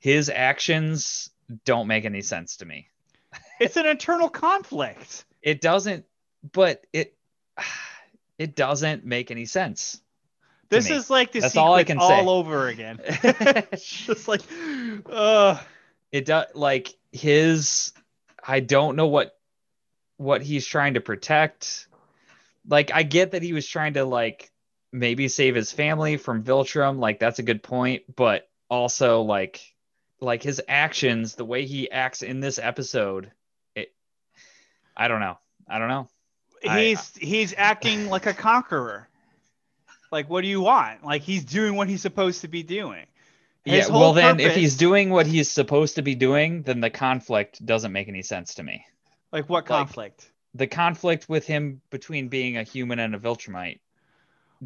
[0.00, 1.30] his actions
[1.64, 2.88] don't make any sense to me.
[3.60, 5.24] It's an internal conflict.
[5.42, 6.04] It doesn't
[6.52, 7.14] but it
[8.38, 10.00] it doesn't make any sense
[10.68, 10.96] this me.
[10.96, 12.26] is like the That's all I can say.
[12.26, 13.00] over again.
[13.72, 14.40] It's just like
[15.10, 15.58] uh
[16.12, 17.92] it does like his
[18.46, 19.36] i don't know what
[20.16, 21.88] what he's trying to protect.
[22.68, 24.50] Like i get that he was trying to like
[24.92, 29.60] maybe save his family from viltrum like that's a good point but also like
[30.20, 33.30] like his actions the way he acts in this episode
[33.74, 33.92] it
[34.96, 35.36] i don't know.
[35.68, 36.08] I don't know
[36.68, 39.08] I- he's he's acting like a conqueror.
[40.10, 41.04] Like what do you want?
[41.04, 43.06] Like he's doing what he's supposed to be doing.
[43.64, 46.90] His yeah well then if he's doing what he's supposed to be doing then the
[46.90, 48.84] conflict doesn't make any sense to me.
[49.32, 50.30] Like what conflict?
[50.54, 53.80] the conflict with him between being a human and a Viltrumite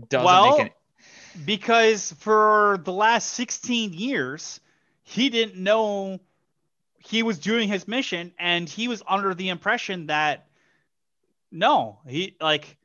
[0.08, 0.72] doesn't well, make any
[1.44, 4.60] because for the last 16 years,
[5.02, 6.20] he didn't know
[6.98, 10.47] he was doing his mission and he was under the impression that
[11.50, 12.76] no, he like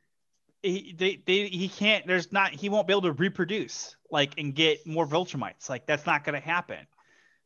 [0.62, 4.54] he they, they he can't there's not he won't be able to reproduce like and
[4.54, 5.68] get more Viltrumites.
[5.68, 6.86] Like that's not to happen.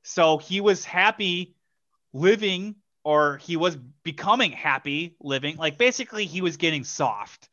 [0.03, 1.55] So he was happy
[2.13, 7.49] living or he was becoming happy living like basically he was getting soft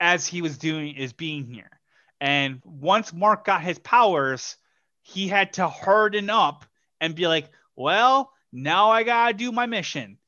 [0.00, 1.70] as he was doing is being here
[2.20, 4.56] and once mark got his powers
[5.02, 6.64] he had to harden up
[7.00, 10.18] and be like well now i gotta do my mission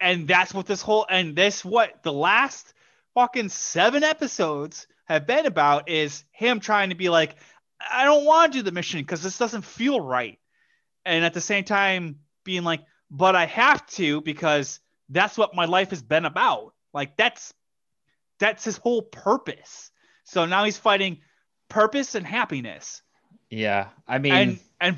[0.00, 2.74] and that's what this whole and this what the last
[3.14, 7.36] fucking seven episodes have been about is him trying to be like
[7.90, 10.38] i don't want to do the mission because this doesn't feel right.
[11.06, 15.66] And at the same time being like but i have to because that's what my
[15.66, 16.72] life has been about.
[16.92, 17.52] Like that's
[18.38, 19.90] that's his whole purpose.
[20.24, 21.18] So now he's fighting
[21.68, 23.02] purpose and happiness.
[23.50, 24.96] Yeah i mean and and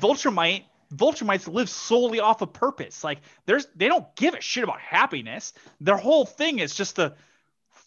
[0.93, 3.03] Viltrumite Viltrumites live solely off of purpose.
[3.03, 5.53] Like there's they don't give a shit about happiness.
[5.81, 7.15] Their whole thing is just to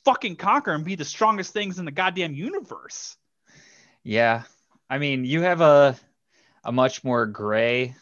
[0.05, 3.17] fucking conquer and be the strongest things in the goddamn universe.
[4.03, 4.43] yeah
[4.89, 5.95] i mean you have a
[6.65, 7.95] a much more gray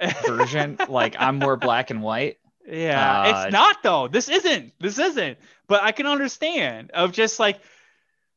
[0.26, 4.08] version like i'm more black and white Yeah, Uh, it's not though.
[4.08, 4.72] This isn't.
[4.80, 5.36] This isn't.
[5.66, 7.60] But I can understand of just like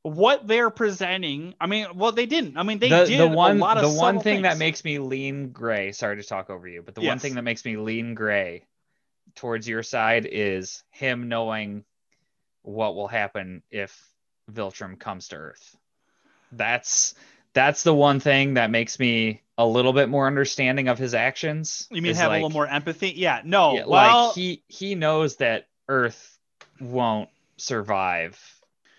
[0.06, 1.56] what they're presenting.
[1.60, 2.58] I mean, well, they didn't.
[2.58, 4.84] I mean, they the, did the one a lot of the one thing that makes
[4.84, 7.78] me lean gray sorry to talk over you but the one thing that makes me
[7.78, 8.64] lean gray
[9.36, 11.84] towards your side is him knowing
[12.62, 14.08] what will happen if
[14.52, 15.76] viltrum comes to earth
[16.52, 17.16] that's
[17.54, 21.88] that's the one thing that makes me a little bit more understanding of his actions
[21.90, 23.14] You mean have a little more empathy?
[23.16, 23.42] Yeah.
[23.46, 23.74] No.
[23.74, 26.38] yeah, well, like he he knows that earth
[26.82, 28.38] won't survive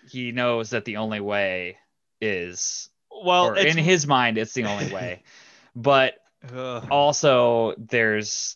[0.09, 1.77] he knows that the only way
[2.21, 5.23] is well, or in his mind it's the only way
[5.75, 6.15] but
[6.53, 6.87] Ugh.
[6.91, 8.55] also there's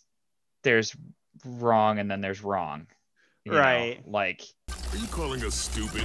[0.63, 0.95] there's
[1.45, 2.87] wrong and then there's wrong
[3.45, 3.57] you know?
[3.57, 4.01] Right.
[4.07, 4.43] like
[4.93, 6.03] Are you calling us stupid?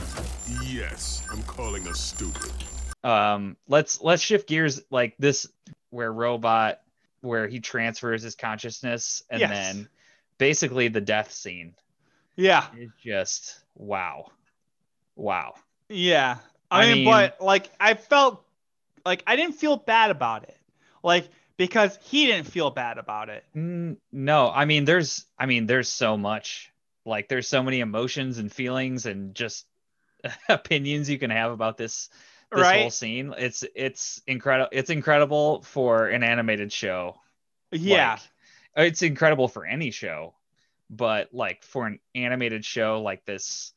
[0.65, 2.51] Yes, I'm calling us stupid.
[3.05, 5.47] um let's let's shift gears like this
[5.91, 6.81] where robot
[7.21, 9.51] where he transfers his consciousness and Yes.
[9.51, 9.89] then
[10.39, 11.75] basically the death scene
[12.37, 12.65] yeah.
[12.77, 14.31] it's just wow
[15.17, 15.55] wow
[15.89, 16.39] Yeah.
[16.71, 18.45] I I, mean, mean- but like I felt
[19.05, 20.57] like I didn't feel bad about it.
[21.03, 23.45] Like because he didn't feel bad about it.
[23.55, 26.71] No i mean there's i mean there's so much
[27.05, 29.65] like there's so many emotions and feelings and just
[30.49, 32.09] opinions you can have about this
[32.53, 37.17] this whole scene it's it's incredible it's incredible for an animated show
[37.73, 38.19] Yeah.
[38.77, 40.35] Like, it's incredible for any show
[40.91, 43.73] but like for an animated show like this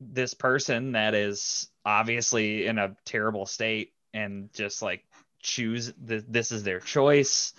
[0.00, 5.04] this person that is obviously in a terrible state and just like
[5.40, 7.54] choose the, this is their choice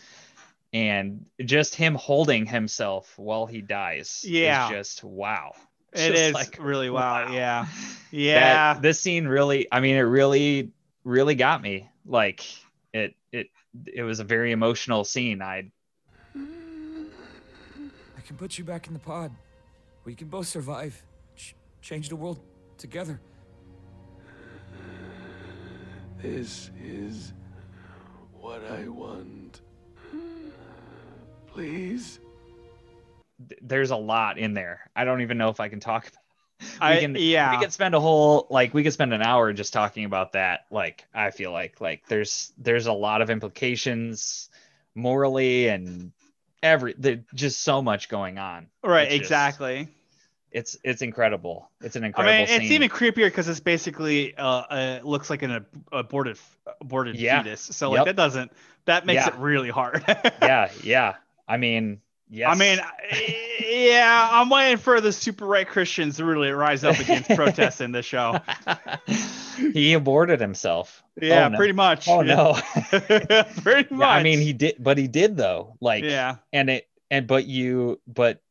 [0.74, 4.66] and just him holding himself while he dies Yeah.
[4.66, 5.54] is just wow
[5.94, 7.32] It Just is like, really wow.
[7.32, 7.66] Yeah.
[8.12, 8.74] that- Yeah.
[8.80, 10.72] this scene really i mean it really
[11.04, 12.46] really got me like
[12.94, 13.48] it it
[13.86, 15.72] it was a very emotional scene i
[16.36, 19.32] I can put you back in the pod.
[20.04, 21.02] We can both survive.
[21.88, 22.40] Ch- change the world
[22.78, 23.20] together.
[26.22, 27.32] This is
[28.34, 29.62] what I want.
[31.48, 32.20] Please?
[33.62, 36.22] there's a lot in there i don't even know if i can talk about
[36.92, 37.52] we I- can yeah.
[37.52, 40.62] we could spend a whole like we could spend an hour just talking about that
[40.72, 44.50] like i feel like like there's there's a lot of implications
[44.96, 46.12] morally and
[46.64, 49.04] every there's just so much going on right.
[49.04, 49.88] It's just- Exactly.
[50.52, 52.34] It's it's incredible it's an incredible.
[52.34, 52.72] I mean, it's scene.
[52.72, 56.38] even creepier because it's basically uh, uh looks like an ab- aborted
[56.82, 57.44] aborted Yeah.
[57.44, 57.62] fetus.
[57.62, 58.06] So like Yep.
[58.08, 58.52] that doesn't
[58.86, 59.34] that makes Yeah.
[59.34, 60.04] it really hard.
[60.42, 61.16] yeah yeah
[61.48, 62.80] i mean yes I mean,
[63.60, 67.92] yeah, I'm waiting for the super right Christians to really rise up against protests in
[67.94, 68.40] this show.
[69.74, 71.58] he aborted himself Yeah, Oh, no.
[71.58, 72.08] pretty much.
[72.08, 72.54] oh no
[72.90, 74.00] pretty much.
[74.00, 75.76] Yeah, I mean, he did, but he did though.
[75.82, 76.38] Like, Yeah.
[76.54, 78.42] and it, and but you, but,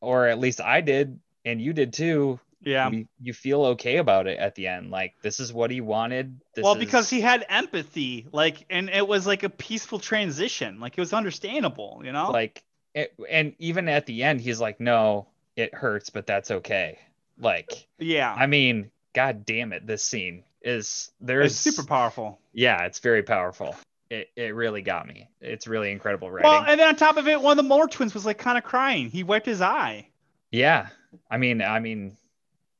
[0.00, 2.38] or at least I did, and you did too.
[2.60, 2.90] Yeah.
[2.90, 4.90] You, you feel okay about it at the end.
[4.90, 6.40] Like, this is what he wanted.
[6.54, 10.80] This well, is- because he had empathy, like, and it was like a peaceful transition.
[10.80, 12.30] Like it was understandable, you know.
[12.30, 12.62] like,
[12.94, 16.98] it, and even at the end, he's like, no, it hurts, but that's okay.
[17.38, 22.38] Like, yeah, I mean, god damn it, this scene is there's it's super powerful.
[22.52, 23.76] Yeah, it's very powerful.
[24.08, 25.28] It it really got me.
[25.42, 26.50] It's really incredible writing.
[26.50, 28.56] Well, and then on top of it, one of the Moore twins was like kind
[28.56, 29.10] of crying.
[29.10, 30.08] He wiped his eye.
[30.56, 30.88] Yeah,
[31.30, 32.16] I mean, I mean,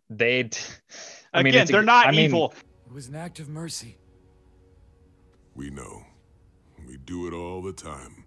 [0.09, 0.57] they'd.
[1.35, 2.55] I mean, Again, it's they're not I mean, evil.
[2.87, 3.99] It was an act of mercy.
[5.55, 6.03] We know.
[6.89, 8.25] We do it all the time.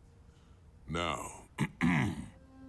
[0.87, 1.31] Now,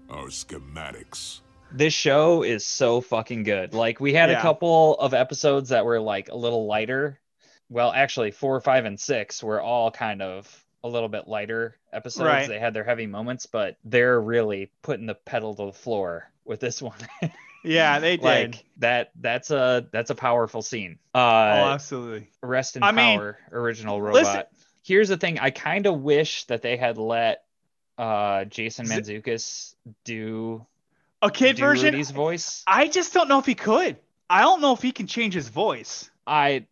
[0.09, 1.41] our schematics.
[1.71, 3.75] This show is so fucking good.
[3.75, 4.39] Like we had Yeah.
[4.39, 7.21] a couple of episodes that were like a little lighter.
[7.69, 12.25] Well, actually, four, five, and six were all kind of a little bit lighter episodes.
[12.27, 12.49] Right.
[12.49, 16.61] They had their heavy moments, but they're really putting the pedal to the floor with
[16.61, 16.99] this one.
[17.63, 18.25] Yeah, they did.
[18.25, 19.11] like that.
[19.21, 20.99] That's a that's a powerful scene.
[21.15, 21.21] Uh, oh,
[21.73, 22.31] absolutely.
[22.43, 24.15] Rest in I mean, Power, original robot.
[24.15, 24.43] listen-
[24.83, 27.45] Here's the thing: I kind of wish that they had let
[27.99, 30.65] uh, Jason Mantzoukas do
[31.21, 31.93] A kid do version.
[31.93, 32.65] Rudy's voice.
[32.67, 33.99] I just don't know if he could.
[34.31, 36.11] I don't know if he can change his voice.
[36.27, 36.65] I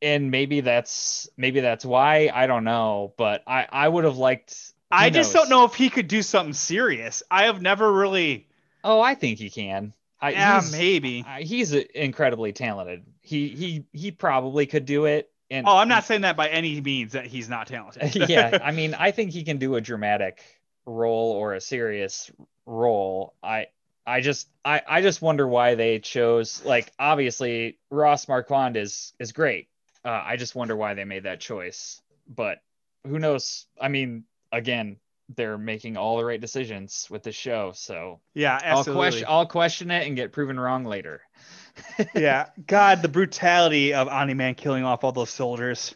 [0.00, 4.72] and maybe that's maybe that's why I don't know, but I I would have liked.
[4.90, 7.22] I just don't know if he could do something serious.
[7.30, 8.48] I have never really.
[8.84, 9.92] Oh, I think he can.
[10.20, 11.24] I, Yeah, he's- maybe.
[11.26, 13.04] uh, he's incredibly talented.
[13.20, 15.30] He he he probably could do it.
[15.50, 18.14] And Oh, I'm not saying that by any means that he's not talented.
[18.28, 20.42] yeah, I mean, I think he can do a dramatic
[20.86, 22.30] role or a serious
[22.66, 23.34] role.
[23.42, 23.66] I
[24.06, 29.32] I just I I just wonder why they chose like obviously Ross Marquand is is
[29.32, 29.68] great.
[30.04, 32.00] Uh, I just wonder why they made that choice.
[32.28, 32.60] But
[33.06, 33.66] who knows?
[33.80, 34.96] I mean, again,
[35.36, 39.02] they're making all the right decisions with the show, so yeah, I'll absolutely.
[39.02, 41.22] question I'll question it and get proven wrong later.
[42.14, 45.94] yeah, God, the brutality of Omni Man killing off all those soldiers.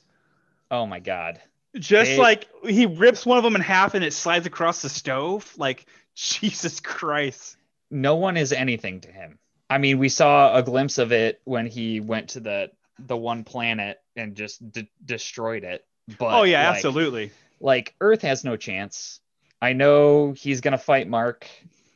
[0.70, 1.40] Oh my god.
[1.76, 4.88] Just They- like he rips one of them in half and it slides across the
[4.88, 5.52] stove.
[5.56, 7.56] Like Jesus Christ.
[7.90, 9.38] no one is anything to him.
[9.68, 13.44] I mean, we saw a glimpse of it when he went to the the one
[13.44, 15.84] planet and just de- destroyed it.
[16.18, 17.32] But oh yeah, like- absolutely.
[17.60, 19.20] Like Earth has no chance.
[19.60, 21.46] I know he's gonna fight Mark,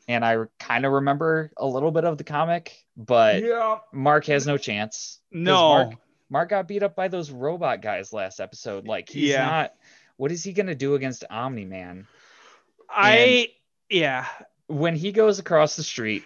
[0.09, 3.79] and I kind of remember a little bit of the comic, but Yeah.
[3.93, 5.21] Mark has no chance.
[5.31, 5.69] No.
[5.69, 5.95] Mark,
[6.31, 8.87] Mark got beat up by those robot guys last episode.
[8.87, 9.45] Like he's Yeah.
[9.47, 9.75] not.
[10.17, 12.07] What is he gonna do against Omni Man?
[12.89, 13.49] I
[13.89, 14.27] yeah.
[14.67, 16.25] When he goes across the street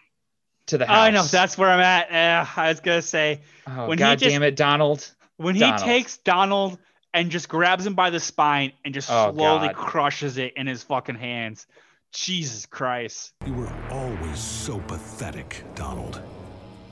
[0.66, 0.96] to the house.
[0.96, 2.10] I know that's where I'm at.
[2.10, 5.10] Uh, I was gonna say Oh when god he just, damn it, Donald.
[5.36, 6.78] when he takes Donald
[7.14, 9.76] and just grabs him by the spine and just Oh, slowly God.
[9.76, 11.66] crushes it in his fucking hands.
[12.12, 13.32] Jesus Christ.
[13.46, 16.20] You were always so pathetic, Donald.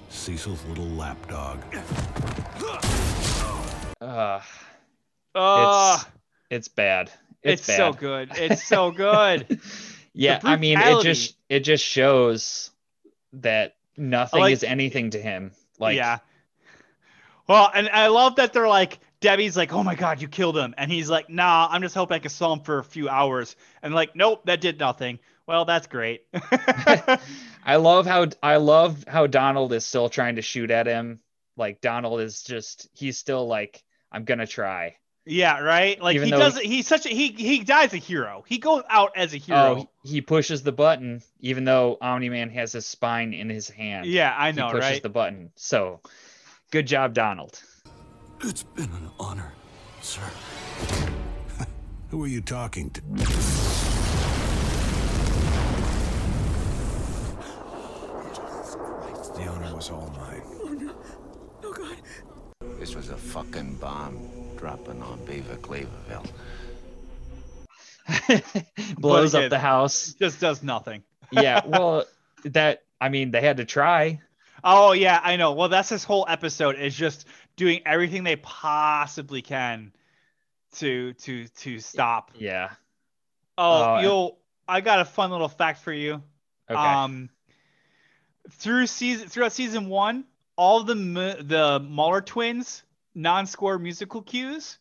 [0.09, 1.63] Cecil's little lapdog.
[4.01, 4.41] Uh,
[5.35, 6.07] Oh, it's
[6.51, 7.11] it's bad.
[7.43, 8.31] it's, It's, so good.
[8.37, 9.61] It's so good.
[10.15, 12.71] Yeah, I mean, it just it just shows
[13.33, 15.53] that nothing like- is anything to him.
[15.79, 16.19] Like, yeah.
[17.49, 20.75] Well, and I love that they're like Debbie's like, "Oh my god, you killed him,"
[20.77, 23.57] and he's like, "Nah, I'm just hoping I can sell him for a few hours."
[23.83, 26.27] And like, "Nope, that did nothing." Well, that's great.
[27.65, 31.21] I love how I love how Donald is still trying to shoot at him.
[31.57, 34.97] Like Donald is just he's still like, I'm gonna try.
[35.25, 36.01] Yeah, right.
[36.01, 36.59] Like Even he does.
[36.59, 37.29] He's such a he.
[37.29, 38.45] He dies a hero.
[38.47, 39.59] He goes out as a hero.
[39.59, 44.07] Oh, he pushes the button, even though Omni Man has his spine in his hand.
[44.07, 45.03] Yeah, I know, he pushes right?
[45.03, 45.53] the button.
[45.55, 46.01] So,
[46.73, 47.63] good job, Donald.
[48.45, 49.53] It's been an honor,
[50.01, 50.21] sir.
[52.11, 53.01] Who are you talking to?
[59.33, 60.43] The honor was all mine.
[60.61, 60.93] Oh no.
[61.63, 61.97] Oh god.
[62.81, 66.27] This was a fucking bomb dropping on Beaver Cleaverville.
[68.99, 70.15] Blows up the house.
[70.19, 71.05] Just does nothing.
[71.31, 72.07] Yeah, well,
[72.45, 74.21] that I mean, they had to try.
[74.65, 75.53] Oh yeah, I know.
[75.53, 79.93] Well, that's this whole episode is just doing everything they possibly can
[80.77, 82.31] to to to stop.
[82.37, 82.71] Yeah.
[83.59, 84.39] Oh, Oh, you'll.
[84.69, 86.23] I got a fun little fact for you.
[86.71, 86.79] Okay.
[86.79, 87.29] Um,
[88.51, 90.25] through season throughout season one,
[90.57, 92.83] all the the Mauler twins
[93.15, 94.79] non-score musical cues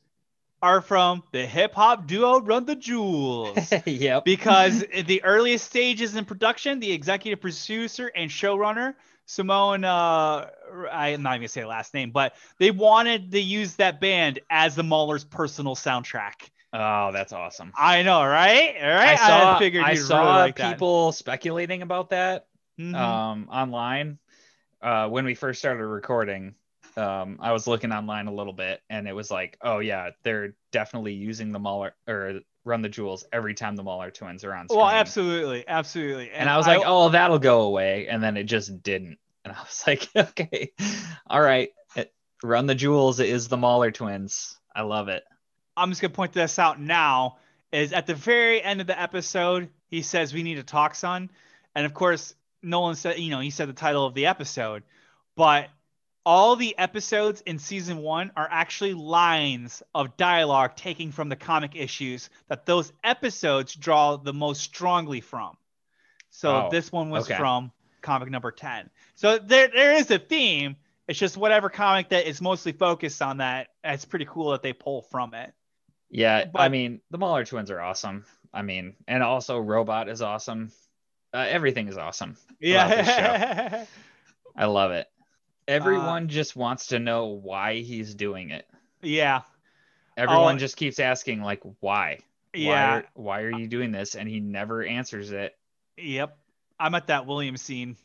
[0.61, 3.73] are from the hip hop duo Run the Jewels.
[3.85, 4.23] yep.
[4.23, 8.93] because the earliest stages in production, the executive producer and showrunner
[9.25, 10.49] Simone, uh,
[10.91, 14.75] I'm not even gonna say last name, but they wanted to use that band as
[14.75, 16.49] the Mauler's personal soundtrack.
[16.73, 17.73] Oh, that's awesome.
[17.77, 18.75] I know, right?
[18.81, 19.09] All right.
[19.09, 19.55] I saw.
[19.55, 20.75] I, figured you'd saw really like that.
[20.75, 22.47] people speculating about that
[22.79, 22.95] Mhm.
[22.95, 24.19] um, online
[24.81, 26.55] uh, when we first started recording.
[26.97, 30.55] Um, I was looking online a little bit, and it was like, oh yeah, they're
[30.71, 34.67] definitely using the Mauler or Run the Jewels every time the Mauler twins are on
[34.67, 34.79] screen.
[34.79, 36.31] Well, absolutely, absolutely.
[36.31, 39.17] And I was like, oh, that'll go away, and then it just didn't.
[39.43, 40.71] And I was like, okay,
[41.27, 44.59] all right, it, Run the Jewels is the Mauler twins.
[44.75, 45.23] I love it.
[45.75, 47.37] I'm just gonna point this out now.
[47.71, 51.31] Is at the very end of the episode, he says, "We need to talk, son,"
[51.73, 54.83] and of course, Nolan said, you know, he said the title of the episode,
[55.35, 55.69] but
[56.25, 61.75] all the episodes in season one are actually lines of dialogue taken from the comic
[61.75, 65.57] issues that those episodes draw the most strongly from.
[66.29, 67.37] So Oh, this one was okay.
[67.37, 68.89] from comic number 10.
[69.15, 70.75] So there there is a theme.
[71.07, 73.67] It's just whatever comic that is mostly focused on that.
[73.83, 75.51] It's pretty cool that they pull from it.
[76.09, 78.25] Yeah, I mean, the Mauler twins are awesome.
[78.53, 80.71] I mean, and also Robot is awesome.
[81.33, 82.37] Uh, everything is awesome.
[82.61, 83.13] about this show.
[83.13, 83.85] Yeah.
[84.55, 85.07] I love it.
[85.71, 88.67] Uh, Everyone just wants to know why he's doing it.
[89.01, 89.41] yeah.
[90.17, 92.19] Everyone Oh, just keeps asking like why?
[92.53, 92.69] Yeah.
[92.69, 94.15] Why are, why are you doing this?
[94.15, 95.55] And he never answers it.
[95.97, 96.37] Yep.
[96.79, 97.95] I'm at that William scene.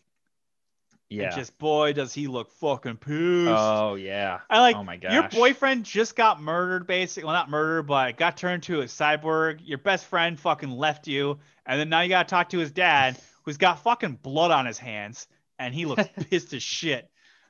[1.09, 1.27] Yeah.
[1.27, 3.49] And just boy does he look fucking pissed.
[3.51, 4.41] oh yeah.
[4.51, 5.13] I like Oh my god.
[5.13, 7.25] your boyfriend just got murdered, basically.
[7.27, 9.61] Well, not murdered, but got turned to a cyborg.
[9.65, 13.19] Your best friend fucking left you, and then now you gotta talk to his dad,
[13.45, 15.27] who's got fucking blood on his hands,
[15.59, 17.09] and he looks pissed as shit.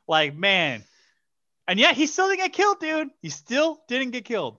[0.09, 0.85] Like man,
[1.67, 3.11] and yet he still didn't get killed, dude.
[3.23, 4.59] He still didn't get killed.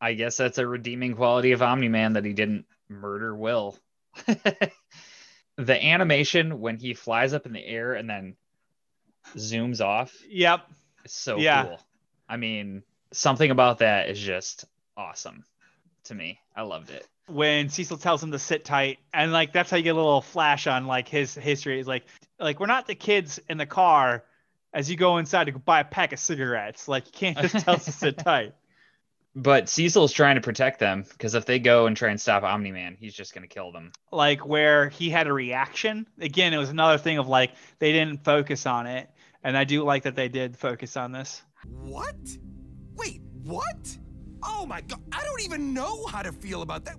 [0.00, 3.78] I guess that's a redeeming quality of Omni Man that he didn't murder Will.
[5.56, 8.36] the animation when he flies up in the air and then
[9.36, 10.62] zooms off Yep.
[11.06, 11.64] so Yeah.
[11.64, 11.80] cool.
[12.28, 12.82] I mean,
[13.12, 14.64] something about that is just
[14.96, 15.44] awesome
[16.04, 16.38] to me.
[16.54, 17.06] I loved it.
[17.28, 20.22] when Cecil tells him to sit tight, and like that's how you get a little
[20.22, 21.78] flash on like his history.
[21.80, 22.04] Is like
[22.38, 24.24] like we're not the kids in the car
[24.76, 26.86] as you go inside to buy a pack of cigarettes.
[26.86, 28.52] Like you can't just tell us to sit tight.
[29.34, 32.72] But Cecil's trying to protect them because if they go and try and stop Omni
[32.72, 33.92] Man, he's just gonna kill them.
[34.12, 36.06] Like where he had a reaction.
[36.20, 39.10] Again, it was another thing of like they didn't focus on it,
[39.42, 41.42] and I do like that they did focus on this.
[41.66, 42.16] What?
[42.96, 43.98] Wait, what?
[44.42, 46.96] Oh my god, I don't even know how to feel about that.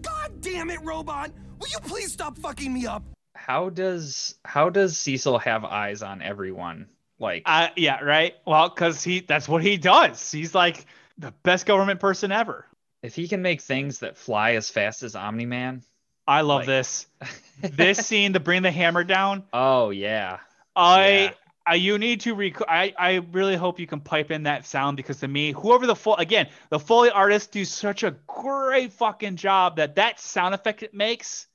[0.00, 1.32] God damn it, robot!
[1.58, 3.02] Will you please stop fucking me up?
[3.34, 6.88] How does how does Cecil have eyes on everyone?
[7.20, 8.34] Like Uh, yeah, right.
[8.46, 10.32] Well, because he that's what he does.
[10.32, 10.86] He's like
[11.18, 12.66] the best government person ever.
[13.02, 15.82] if he can make things that fly as fast as Omni Man,
[16.26, 17.06] I love Like- this.
[17.62, 19.44] this scene to bring the hammer down.
[19.52, 20.38] oh yeah.
[20.74, 21.34] I,
[21.66, 24.96] I you need to rec- I I really hope you can pipe in that sound
[24.96, 29.36] because to me, whoever the full again, the Foley artists do such a great fucking
[29.36, 31.48] job that that sound effect it makes.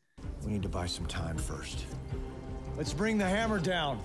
[0.46, 1.86] We need to buy some time first.
[2.78, 4.00] Let's bring the hammer down.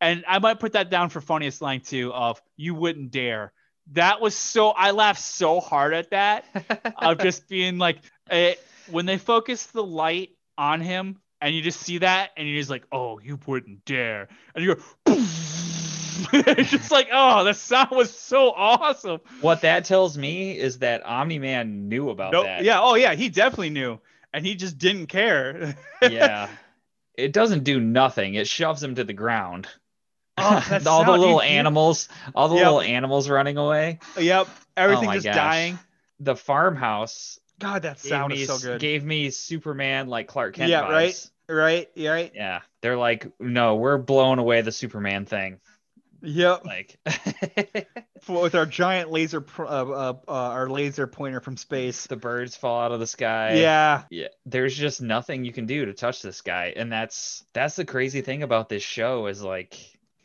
[0.00, 3.52] And I might put that down for funniest line too of you wouldn't dare.
[3.92, 6.44] That was so I laughed so hard at that
[6.96, 7.98] of just being like
[8.30, 8.54] eh,
[8.90, 12.70] when they focus the light on him and you just see that and you're just
[12.70, 14.28] like, oh, you wouldn't dare.
[14.54, 14.82] And you go
[16.32, 19.20] it's just like, oh, the sound was so awesome.
[19.40, 22.44] What that tells me is that Omni Man knew about Nope.
[22.44, 22.64] that.
[22.64, 22.80] Yeah.
[22.80, 23.14] Oh, yeah.
[23.14, 23.98] He definitely knew,
[24.32, 25.76] and he just didn't care.
[26.02, 26.48] yeah.
[27.14, 28.34] it doesn't do nothing.
[28.34, 29.66] It shoves him to the ground.
[30.42, 32.64] Oh, all the little you- animals, all the Yep.
[32.64, 33.98] little animals running away.
[34.18, 34.48] Yep.
[34.76, 35.34] Everything Oh just gosh.
[35.34, 35.78] dying.
[36.20, 38.80] The farmhouse God, that sound me, is so good.
[38.80, 40.90] gave me Superman like Clark Kent yeah, vibes.
[40.90, 41.30] right.
[41.56, 41.88] Right.
[41.94, 42.32] Yeah, right.
[42.34, 45.58] Yeah, they're like, no, we're blowing away the Superman thing.
[46.22, 46.64] Yep.
[46.64, 46.98] Like,
[48.28, 52.06] With our giant laser, uh, uh, uh, our laser pointer from space.
[52.06, 53.54] the birds fall out of the sky.
[53.54, 54.02] Yeah.
[54.10, 54.28] yeah.
[54.46, 58.20] There's just nothing you can do to touch this guy, and that's that's the crazy
[58.20, 59.78] thing about this show is like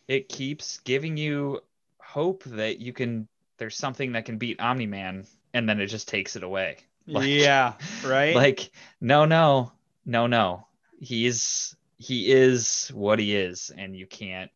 [0.08, 1.62] it keeps giving you
[2.00, 3.28] hope that you can.
[3.58, 6.78] There's something that can beat Omni Man, and then it just takes it away.
[7.08, 7.74] Like- yeah.
[8.04, 8.36] Right.
[8.36, 9.72] Like, no, no,
[10.08, 10.66] no, no.
[11.00, 14.50] He's he is what he is, and you can't.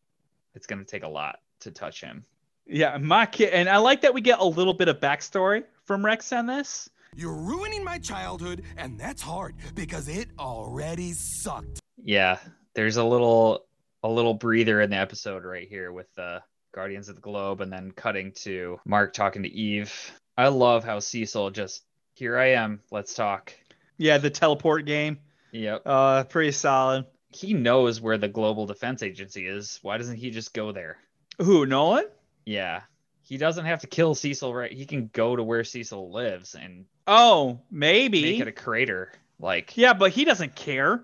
[0.56, 2.24] It's gonna take a lot to touch him.
[2.66, 6.04] Yeah, my kid, and I like that we get a little bit of backstory from
[6.04, 6.90] Rex on this.
[7.14, 11.80] You're ruining my childhood, and that's hard because it already sucked.
[12.02, 12.38] Yeah,
[12.74, 13.64] there's a little
[14.02, 16.42] a little breather in the episode right here with the
[16.74, 20.12] Guardians of the Globe, and then cutting to Mark talking to Eve.
[20.38, 21.82] I love how Cecil just
[22.14, 22.80] here I am.
[22.90, 23.52] Let's talk.
[23.98, 25.18] Yeah, the teleport game.
[25.52, 25.82] Yep.
[25.84, 27.06] Uh, pretty solid.
[27.32, 29.78] He knows where the Global Defense Agency is.
[29.82, 30.98] Why doesn't he just go there?
[31.38, 32.04] Who, Nolan?
[32.44, 32.82] Yeah.
[33.22, 34.72] He doesn't have to kill Cecil, right?
[34.72, 38.22] He can go to where Cecil lives and Oh, maybe.
[38.22, 39.12] make it a crater.
[39.38, 41.02] Like, Yeah, but he doesn't care.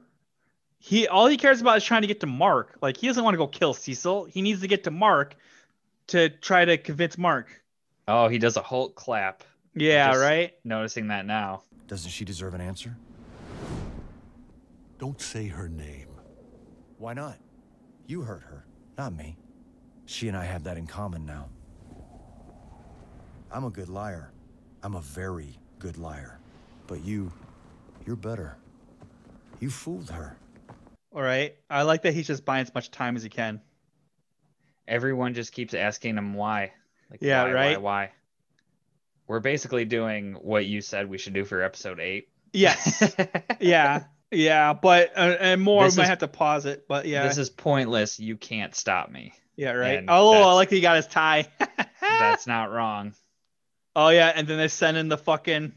[0.79, 2.77] He all he cares about is trying to get to Mark.
[2.81, 4.24] Like he doesn't want to go kill Cecil.
[4.27, 5.35] He needs to get to Mark
[6.09, 7.49] to try to convince Mark.
[8.09, 9.43] oh, he does a Hulk clap.
[9.74, 10.55] Yeah, Just right.
[10.64, 11.62] Noticing that now.
[11.89, 12.97] Doesn't she deserve an answer?
[14.99, 16.09] Don't say her name.
[16.99, 17.37] Why not?
[18.07, 18.64] You hurt her,
[18.97, 19.37] not me.
[20.07, 21.49] She and I have that in common now.
[23.51, 24.31] I'm a good liar.
[24.83, 26.39] I'm a very good liar.
[26.87, 27.33] But you,
[28.07, 28.57] you're better.
[29.61, 30.37] You fooled her.
[31.17, 31.57] All right.
[31.71, 33.62] I like that he's just buying as much time as he can.
[34.87, 36.73] Everyone just keeps asking him why.
[37.11, 37.81] Like, Yeah, why, right?
[37.81, 38.11] Why, why?
[39.27, 42.29] We're basically doing what you said we should do for episode eight.
[42.53, 43.17] Yes.
[43.61, 44.05] yeah.
[44.31, 47.27] Yeah, but uh, and more This we might have to pause it, but yeah.
[47.27, 48.21] This is pointless.
[48.21, 49.33] You can't stop me.
[49.57, 49.99] yeah, right.
[49.99, 51.49] and Oh, I like that he got his tie.
[52.01, 53.14] That's not wrong.
[53.95, 55.73] Oh yeah, and then they send in the fucking.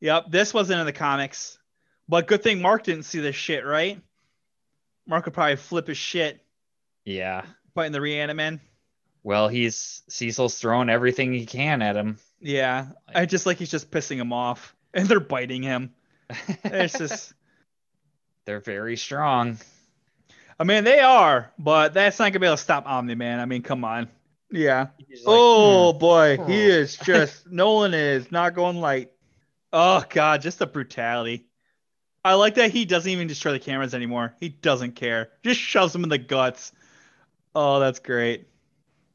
[0.00, 1.56] Yep, this wasn't in the comics,
[2.08, 4.00] but good thing Mark didn't see this shit, right?
[5.08, 6.40] Mark would probably flip his shit
[7.04, 7.44] Yeah.
[7.74, 8.60] fighting the Reanimen.
[9.24, 12.18] Well, he's Cecil's throwing everything he can at him.
[12.40, 15.92] Yeah, I just like he's just pissing him off, and they're biting him.
[16.64, 17.34] It's just,
[18.44, 19.58] They're very strong.
[20.60, 23.40] I mean, they are, but that's not gonna be able to stop Omni Man.
[23.40, 24.08] I mean, come on.
[24.50, 24.88] Yeah.
[25.08, 25.98] like, oh hmm.
[25.98, 26.44] boy, Oh.
[26.46, 29.10] he is just Nolan is not going light.
[29.72, 31.47] Oh god, just the brutality.
[32.24, 34.34] I like that he doesn't even destroy the cameras anymore.
[34.40, 35.30] He doesn't care.
[35.42, 36.72] Just shoves them in the guts.
[37.54, 38.48] Oh, that's great.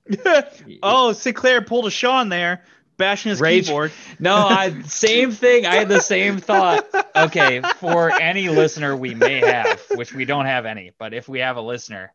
[0.83, 2.63] oh, Sinclair pulled a Sean there,
[2.97, 3.91] bashing his Rage- keyboard.
[4.19, 5.65] No, I same thing.
[5.65, 6.87] I had the same thought.
[7.15, 11.39] Okay, for any listener we may have, which we don't have any, but if we
[11.39, 12.13] have a listener,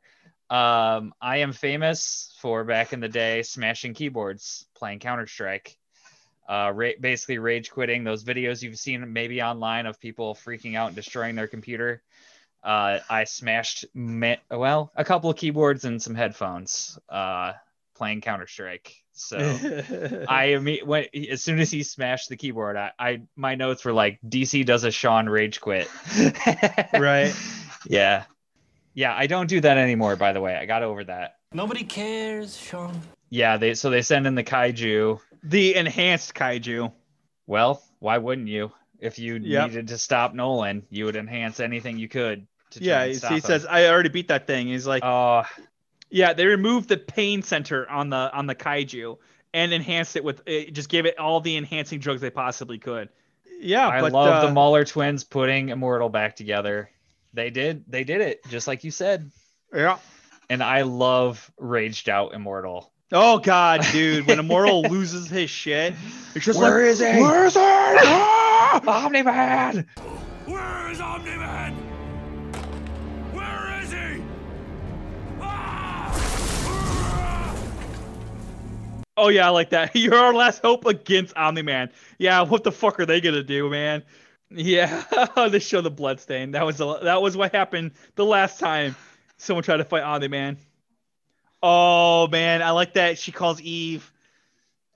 [0.50, 5.77] um, I am famous for back in the day smashing keyboards playing Counter Strike.
[6.48, 10.86] Uh, ra- basically rage quitting those videos you've seen maybe online of people freaking out
[10.86, 12.02] and destroying their computer.
[12.64, 17.52] Uh, I smashed ma- well a couple of keyboards and some headphones uh,
[17.94, 18.94] playing Counter Strike.
[19.12, 19.36] So
[20.28, 23.92] I imme- when as soon as he smashed the keyboard, I, I my notes were
[23.92, 25.88] like DC does a Sean rage quit.
[26.94, 27.34] right.
[27.86, 28.24] Yeah,
[28.94, 29.14] yeah.
[29.14, 30.16] I don't do that anymore.
[30.16, 31.36] By the way, I got over that.
[31.52, 33.00] Nobody cares, Sean.
[33.30, 35.20] Yeah, they so they send in the kaiju.
[35.42, 36.92] The enhanced kaiju.
[37.46, 38.72] Well, why wouldn't you?
[38.98, 39.70] If you Yep.
[39.70, 42.46] needed to stop Nolan, you would enhance anything you could.
[42.74, 43.40] Yeah, he him.
[43.40, 44.66] says I already beat that thing.
[44.66, 45.44] He's like, "Oh,
[46.10, 49.16] yeah." They removed the pain center on the on the kaiju
[49.54, 53.08] and enhanced it with it just gave it all the enhancing drugs they possibly could.
[53.60, 56.90] Yeah, I but love uh, the Mauler twins putting Immortal back together.
[57.34, 59.30] They did, they did it just like you said.
[59.74, 59.98] Yeah.
[60.48, 62.92] And I love raged out Immortal.
[63.10, 65.94] Oh god, dude, when Immortal loses his shit,
[66.34, 67.06] it's just Where like, is he?
[67.22, 67.60] Where is he?
[67.60, 68.82] Ah!
[68.86, 69.86] Omni Man.
[70.44, 71.72] Where is Omni-Man?
[73.32, 74.22] Where is he?
[79.16, 79.90] Oh yeah, I like that.
[79.96, 81.90] You're our last hope against Omni Man.
[82.18, 84.02] Yeah, what the fuck are they gonna do, man?
[84.50, 85.02] Yeah,
[85.50, 86.50] they show the bloodstain.
[86.50, 88.94] That was a, that was what happened the last time
[89.38, 90.58] someone tried to fight Omni Man.
[91.62, 93.18] Oh man, I like that.
[93.18, 94.10] She calls Eve.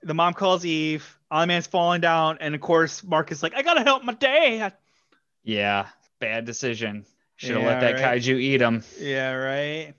[0.01, 1.17] The mom calls Eve.
[1.31, 4.73] Omni Man's falling down, and of course Mark is like, "I gotta help my dad."
[5.43, 5.87] Yeah,
[6.19, 7.05] bad decision.
[7.37, 8.21] Should have Yeah, let that right.
[8.21, 8.83] kaiju eat him.
[8.99, 9.93] Yeah, right.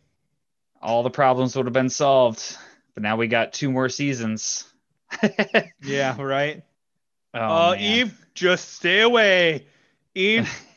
[0.80, 2.56] All the problems would have been solved.
[2.94, 4.64] But now we got two more seasons.
[5.82, 6.62] Yeah, right.
[7.34, 7.80] Oh, uh, man.
[7.80, 9.66] Eve, just stay away.
[10.14, 10.48] Eve,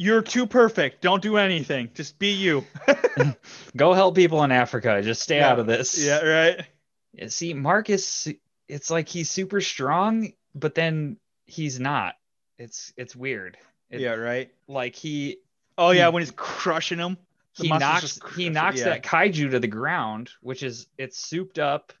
[0.00, 1.02] you're too perfect.
[1.02, 1.90] Don't do anything.
[1.92, 2.64] Just be you.
[3.76, 5.02] Go help people in Africa.
[5.02, 5.50] Just stay Yeah.
[5.50, 5.98] out of this.
[6.04, 6.64] Yeah, right.
[7.12, 8.28] Yeah, See, Marcus,
[8.68, 12.14] it's like he's super strong, but then he's not.
[12.58, 13.56] It's it's weird.
[13.90, 14.50] It- yeah, right.
[14.68, 15.38] Like he
[15.76, 17.16] Oh yeah, he- when he's crushing him,
[17.54, 18.84] he knocks he knocks yeah.
[18.90, 21.92] that kaiju to the ground, which is it's souped up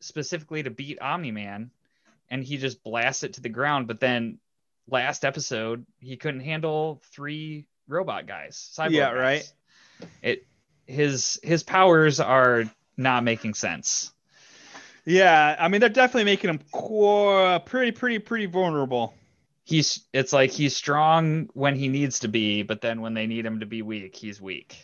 [0.00, 1.70] specifically to beat Omni Man,
[2.30, 3.88] and he just blasts it to the ground.
[3.88, 4.38] But then
[4.88, 8.72] last episode he couldn't handle three robot guys.
[8.76, 9.18] Cyborg Yeah, guys.
[9.18, 9.52] right.
[10.22, 10.46] It
[10.86, 12.64] his his powers are
[12.96, 14.12] not making sense.
[15.04, 19.14] Yeah, I mean they're definitely making him qu- pretty, pretty, pretty vulnerable.
[19.64, 23.44] He's it's like he's strong when he needs to be, but then when they need
[23.46, 24.76] him to be weak, he's weak.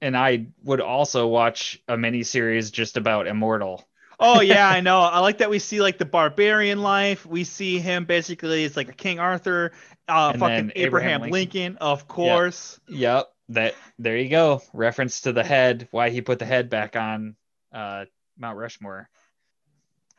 [0.00, 3.84] And I would also watch a mini series just about Immortal.
[4.20, 5.00] Oh yeah, I know.
[5.00, 7.24] I like that we see like the barbarian life.
[7.24, 9.72] We see him basically it's like a King Arthur,
[10.08, 11.60] uh, And fucking Abraham, Abraham Lincoln.
[11.62, 11.76] Lincoln.
[11.80, 12.80] of course.
[12.88, 13.32] Yep.
[13.50, 14.60] That there you go.
[14.72, 15.88] Reference to the head.
[15.90, 17.36] Why he put the head back on
[17.72, 18.04] uh,
[18.36, 19.08] Mount Rushmore.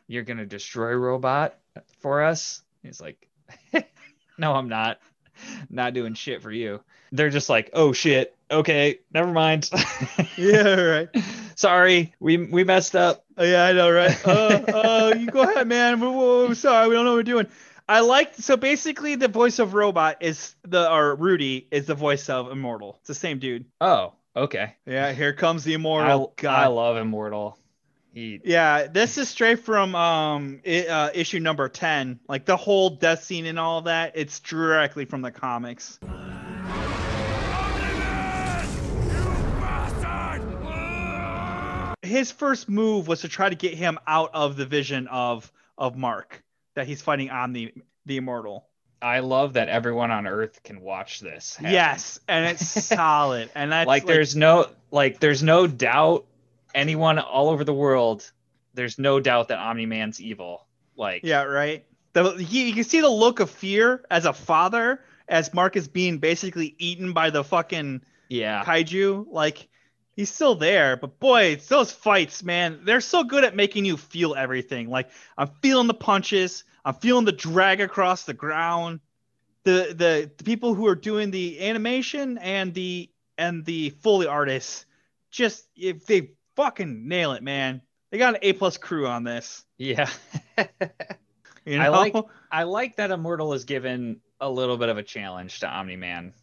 [0.07, 1.55] You're gonna destroy robot
[1.99, 2.63] for us?
[2.81, 3.27] He's like,
[4.39, 4.99] No, I'm not.
[5.69, 6.81] Not doing shit for you.
[7.11, 8.35] They're just like, oh shit.
[8.51, 9.69] Okay, never mind.
[10.35, 11.09] Yeah, right.
[11.55, 13.25] Sorry, we we messed up.
[13.37, 14.17] Oh, yeah, I know, right?
[14.25, 14.29] Uh,
[14.73, 15.99] uh, you go ahead, man.
[15.99, 17.47] We're, we're sorry, we don't know what we're doing.
[17.89, 22.29] I like so basically the voice of robot is the or Rudy is the voice
[22.29, 22.97] of Immortal.
[22.99, 23.65] It's the same dude.
[23.81, 24.75] Oh, okay.
[24.85, 26.33] Yeah, here comes the Immortal.
[26.37, 26.71] I God.
[26.71, 27.57] love Immortal.
[28.13, 32.19] He Yeah, this is straight from um i uh, issue number ten.
[32.29, 35.99] Like the whole death scene and all that, it's directly from the comics.
[42.09, 45.95] His first move was to try to get him out of the vision of of
[45.95, 46.43] Mark
[46.75, 47.73] that he's fighting on the
[48.05, 48.65] the immortal.
[49.01, 51.55] I love that everyone on Earth can watch this.
[51.55, 51.71] happen.
[51.71, 53.49] Yes, and it's solid.
[53.55, 56.25] And that's like, there's no like there's no doubt
[56.75, 58.29] anyone all over the world
[58.73, 61.85] there's no doubt that omni-man's evil like Yeah, right.
[62.13, 65.87] The he, you can see the look of fear as a father as Mark is
[65.87, 69.27] being basically eaten by the fucking yeah kaiju.
[69.29, 69.68] Like
[70.19, 73.95] he's still there, but boy, it's those fights, man, they're so good at making you
[73.95, 74.89] feel everything.
[74.89, 78.99] Like I'm feeling the punches, I'm feeling the drag across the ground.
[79.63, 84.85] The the, the people who are doing the animation and the and the Foley artists
[85.31, 87.81] just if they fucking nail it, man.
[88.11, 89.63] They got an A plus crew on this.
[89.77, 90.09] yeah
[91.65, 91.83] You know?
[91.83, 92.15] i like
[92.51, 96.33] i like that immortal is given a little bit of a challenge to omni-man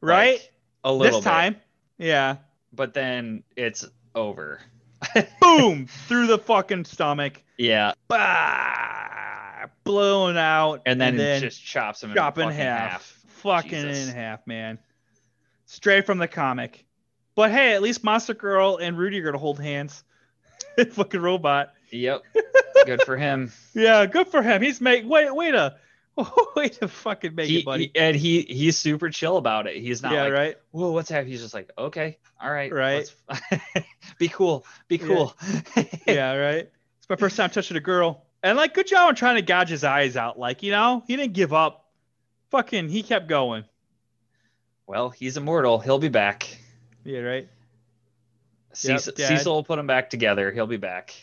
[0.00, 0.34] right?
[0.34, 0.52] Like,
[0.84, 1.56] a little this time.
[1.98, 2.36] Yeah.
[2.72, 4.60] But then it's over
[5.40, 5.86] Boom!
[5.86, 7.42] Through the fucking stomach.
[7.56, 9.66] yeah Bah!
[9.84, 10.82] Blown out.
[10.86, 13.02] and then, it just chops him chop in, in fucking half.
[13.26, 14.08] Fucking Jesus.
[14.08, 14.78] in half, man.
[15.66, 16.84] Straight from the comic.
[17.34, 20.02] But hey, at least Monster Girl and Rudy are gonna hold hands.
[20.92, 21.72] fucking robot.
[21.90, 22.22] yep
[22.86, 24.62] good for him Yeah, good for him.
[24.62, 25.76] He's make wait wait a
[26.56, 27.90] way to fucking make he, it, buddy.
[27.94, 30.56] he- and he he's super chill about it he's not yeah, like right.
[30.70, 33.12] whoa what's happening he's just like okay all right Right.
[33.28, 33.84] let's-
[34.18, 35.34] be cool be cool
[36.06, 36.68] yeah, right.
[36.98, 38.24] It's my first time touching a girl.
[38.42, 40.38] And like good job on trying to gouge his eyes out.
[40.38, 41.86] Like, you know, he didn't give up.
[42.50, 43.64] Fucking he kept going.
[44.86, 46.48] well he's immortal he'll be back
[47.04, 47.48] Yeah, right.
[48.72, 49.28] Cecil, Dad.
[49.28, 51.14] Cecil will put him back together he'll be back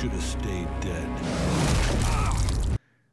[0.00, 1.08] should have stayed dead.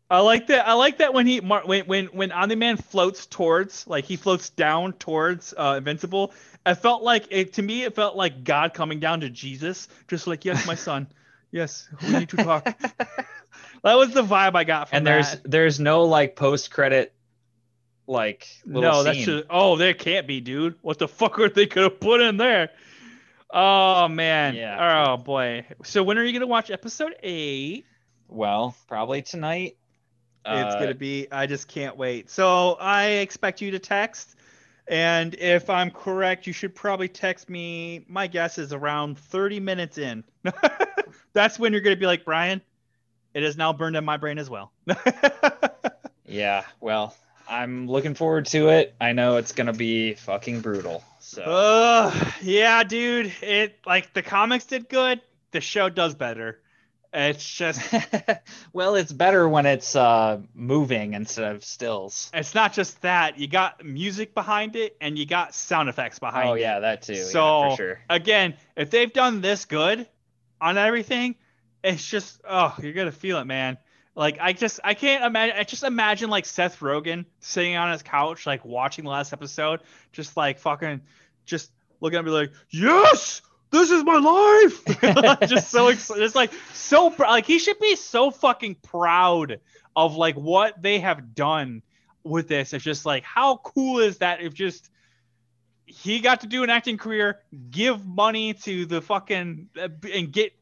[0.09, 0.67] I like that.
[0.67, 4.17] I like that when he Mar- when when when Omni Man floats towards, like he
[4.17, 6.33] floats down towards uh, Invincible.
[6.65, 7.83] I felt like it to me.
[7.83, 11.07] It felt like God coming down to Jesus, just like yes, my son,
[11.51, 12.65] yes, we need to talk.
[13.83, 15.49] that was the vibe I got from and there's that.
[15.49, 17.13] there's no like post credit
[18.07, 19.25] like little no, that's scene.
[19.27, 20.75] just oh, there can't be, dude.
[20.81, 22.71] What the fuck are they gonna put in there?
[23.53, 24.55] Oh man.
[24.55, 25.13] Yeah.
[25.13, 25.65] Oh boy.
[25.83, 27.85] So when are you gonna watch episode eight?
[28.29, 29.75] well probably tonight
[30.45, 31.27] It's Uh, gonna be.
[31.31, 32.29] I just can't wait.
[32.29, 34.35] So I expect you to text,
[34.87, 38.05] and if I'm correct, you should probably text me.
[38.07, 40.23] My guess is around 30 minutes in.
[41.33, 42.61] That's when you're gonna be like, Bryan,
[43.33, 44.71] it is now burned in my brain as well.
[46.25, 47.13] yeah well
[47.51, 52.83] i'm looking forward to it i know it's gonna be fucking brutal so Uh, yeah,
[52.83, 53.31] dude.
[53.41, 55.21] It like the comics did good.
[55.51, 56.59] The show does better.
[57.13, 57.79] It's just
[58.73, 62.31] well, it's better when it's uh moving instead of stills.
[62.33, 63.37] it's not just that.
[63.37, 66.51] You got music behind it and you got sound effects behind it.
[66.51, 66.61] Oh it.
[66.61, 67.15] yeah, that too.
[67.15, 67.99] So yeah, for sure.
[68.09, 70.07] again, if they've done this good
[70.59, 71.35] on everything,
[71.83, 73.77] it's just oh, you're gonna feel it, man.
[74.15, 75.55] Like I just I can't imagine.
[75.57, 79.81] I just imagine like Seth Rogen sitting on his couch, like watching the last episode,
[80.11, 81.01] just like fucking,
[81.45, 83.41] just looking at me like, yes,
[83.71, 85.39] this is my life.
[85.47, 86.23] just so excited.
[86.23, 89.59] It's like so pr- like he should be so fucking proud
[89.95, 91.81] of like what they have done
[92.23, 92.73] with this.
[92.73, 94.41] It's just like how cool is that?
[94.41, 94.89] If just
[95.85, 97.39] he got to do an acting career,
[97.69, 100.53] give money to the fucking uh, and get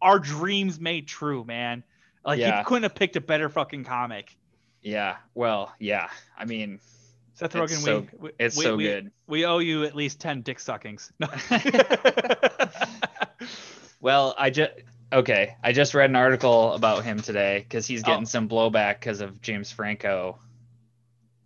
[0.00, 1.84] our dreams made true, man.
[2.24, 2.58] Like Yeah.
[2.58, 4.36] you couldn't have picked a better fucking comic.
[4.82, 5.16] Yeah.
[5.34, 6.08] Well, yeah.
[6.38, 6.80] I mean,
[7.34, 9.10] Seth It's Rogen, so- we, we it's we- so we- good.
[9.26, 11.12] We owe you at least ten dick suckings.
[11.20, 11.28] No.
[14.00, 14.72] well, I just
[15.12, 15.56] okay.
[15.62, 18.26] I just read an article about him today because he's getting Oh.
[18.26, 20.38] some blowback because of James Franco.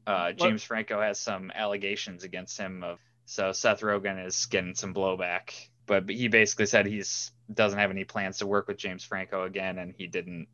[0.07, 4.93] Uh, James Franco has some allegations against him of so Seth Rogen is getting some
[4.93, 5.53] blowback,
[5.87, 9.79] but he basically said he's doesn't have any plans to work with James Franco again,
[9.79, 10.49] and he didn't.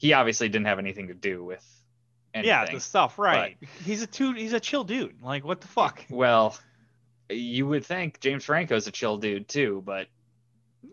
[0.00, 1.64] He obviously didn't have anything to do with.
[2.32, 2.48] Anything.
[2.48, 3.58] yeah, the stuff, right?
[3.84, 4.32] he's a two.
[4.32, 5.20] He's a chill dude.
[5.22, 6.04] Like what the fuck?
[6.08, 6.56] Well,
[7.28, 10.08] you would think James Franco's a chill dude too, but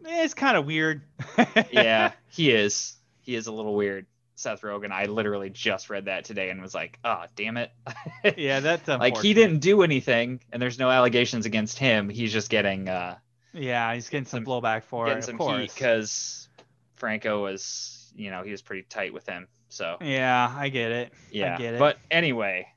[0.03, 1.03] It's kind of weird.
[1.71, 2.95] yeah, he is.
[3.21, 4.05] He is a little weird.
[4.35, 4.91] Seth Rogen.
[4.91, 7.71] I literally just read that today and was like, "Ah, damn it!"
[8.37, 12.07] yeah, that's like he didn't do anything, and there's no allegations against him.
[12.09, 13.17] He's just getting uh,
[13.53, 15.25] Yeah, he's getting some blowback for getting it.
[15.25, 15.59] some of course.
[15.61, 16.49] heat because
[16.97, 19.47] Franco was, you know, he was pretty tight with him.
[19.69, 21.13] So Yeah, I get it.
[21.31, 21.79] yeah, I get it.
[21.79, 22.67] but anyway,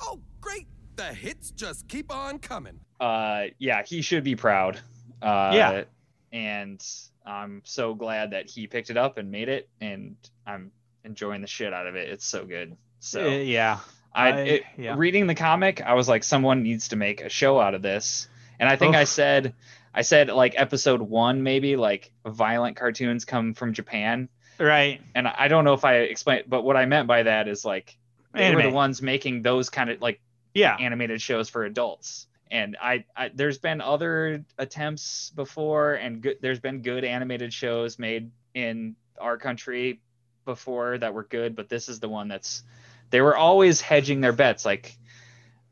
[0.00, 0.66] Oh, great.
[0.96, 2.80] The hits just keep on coming.
[3.00, 4.78] uh, yeah, he should be proud.
[5.22, 5.84] Uh, Yeah.
[6.32, 6.84] and
[7.26, 10.16] I'm so glad that he picked it up and made it, and
[10.46, 10.72] I'm
[11.04, 12.08] enjoying the shit out of it.
[12.08, 12.76] It's so good.
[13.00, 13.78] So Uh, yeah,
[14.14, 14.94] I, I- it, yeah.
[14.96, 18.28] reading the comic, I was like, someone needs to make a show out of this.
[18.58, 19.54] And I think I said,
[19.94, 24.28] I said like episode one, maybe like violent cartoons come from Japan.
[24.60, 25.00] Right.
[25.14, 27.96] And I don't know if I explained, but what I meant by that is like
[28.34, 30.20] they were the ones making those kind of like
[30.54, 32.26] Yeah, animated shows for adults.
[32.50, 37.98] And I, I there's been other attempts before, and good, there's been good animated shows
[37.98, 40.00] made in our country
[40.44, 42.64] before that were good, but this is the one that's
[43.10, 44.96] they were always hedging their bets, like,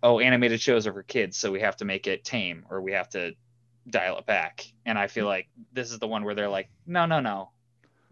[0.02, 2.92] oh, animated shows are for kids, so we have to make it tame or we
[2.92, 3.34] have to
[3.88, 4.66] dial it back.
[4.86, 5.28] And I feel mm.
[5.28, 7.50] like this is the one where they're like, no, no, no,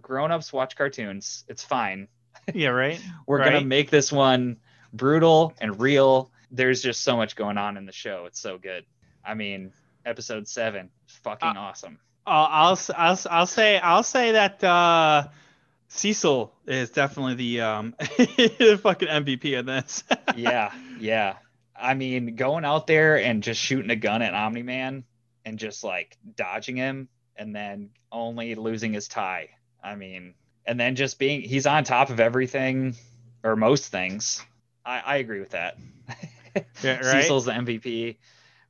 [0.07, 2.07] grown-ups watch cartoons, it's fine.
[2.55, 3.01] yeah, right.
[3.27, 3.55] We're right.
[3.55, 4.59] gonna make this one
[4.93, 6.31] brutal and real.
[6.53, 8.27] There's just so much going on in the show.
[8.27, 8.85] It's so good.
[9.25, 9.73] I mean,
[10.05, 10.91] episode seven,
[11.25, 11.99] fucking Uh, awesome.
[12.25, 15.27] Uh, I'll, I'll I'll say I'll say that uh,
[15.89, 20.05] Cecil is definitely the um the fucking MVP of this.
[20.37, 21.35] yeah, yeah.
[21.75, 25.03] I mean, going out there and just shooting a gun at Omni Man
[25.45, 29.51] and just like dodging him and then only losing his tie.
[29.83, 30.35] I mean,
[30.67, 32.95] and then just being he's on top of everything
[33.43, 34.45] or most things.
[34.85, 35.77] I, I agree with that.
[36.83, 37.05] Yeah, right?
[37.23, 38.17] Cecil's the MVP.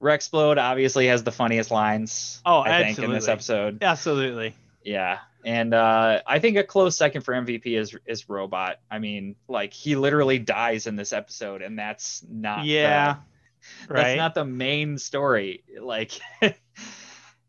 [0.00, 2.42] Rex Splode obviously has the funniest lines.
[2.44, 3.80] Oh, I think in this episode.
[3.80, 4.56] Absolutely.
[4.82, 8.80] Yeah, and uh, I think a close second for MVP is is Robot.
[8.90, 13.16] I mean, like he literally dies in this episode, and that's not the- Yeah.
[13.88, 15.62] that's not the main story.
[15.80, 16.10] Like,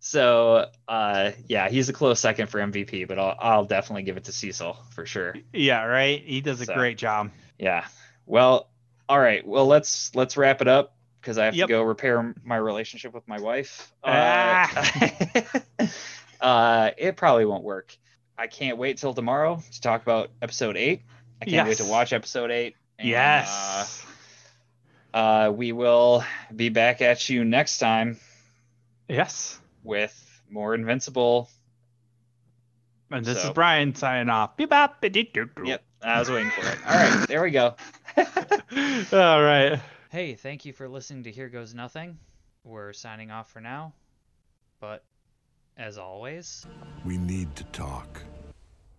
[0.08, 4.24] so uh, yeah, he's a close second for MVP, but I'll I'll definitely give it
[4.26, 5.36] to Cecil for sure.
[5.52, 6.24] Yeah, right.
[6.24, 6.74] He does a So.
[6.76, 7.32] great job.
[7.60, 7.86] Yeah.
[8.26, 8.70] Well,
[9.10, 9.46] all right.
[9.46, 11.68] Well, let's let's wrap it up because I have Yep.
[11.68, 13.92] to go repair my relationship with my wife.
[14.02, 14.72] Ah.
[15.78, 15.88] Uh,
[16.42, 17.96] uh, it probably won't work.
[18.38, 21.02] I can't wait till tomorrow to talk about episode eight.
[21.42, 22.76] I can't wait to watch episode eight.
[22.98, 24.06] and, yes.
[25.14, 26.24] Uh, uh, we will
[26.56, 28.20] be back at you next time
[29.10, 29.60] yes.
[29.88, 31.50] With more Invincible.
[33.10, 34.58] And this So- is Bryan signing off.
[34.58, 35.64] Beep, bop, ba, dee, doo, doo.
[35.66, 36.78] Yep, I was waiting for it.
[36.86, 37.74] All right, there we go.
[38.18, 39.80] All right.
[40.10, 42.18] Hey, thank you for listening to Here Goes Nothing.
[42.66, 43.94] We're signing off for now.
[44.82, 45.06] But
[45.78, 46.66] as always,
[47.06, 48.22] We need to talk.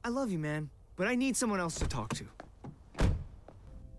[0.05, 2.25] I love you, man, but I need someone else to talk to.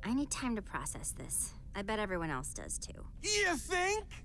[0.04, 1.54] I need time to process this.
[1.76, 3.06] I bet everyone else does too.
[3.22, 4.06] You think?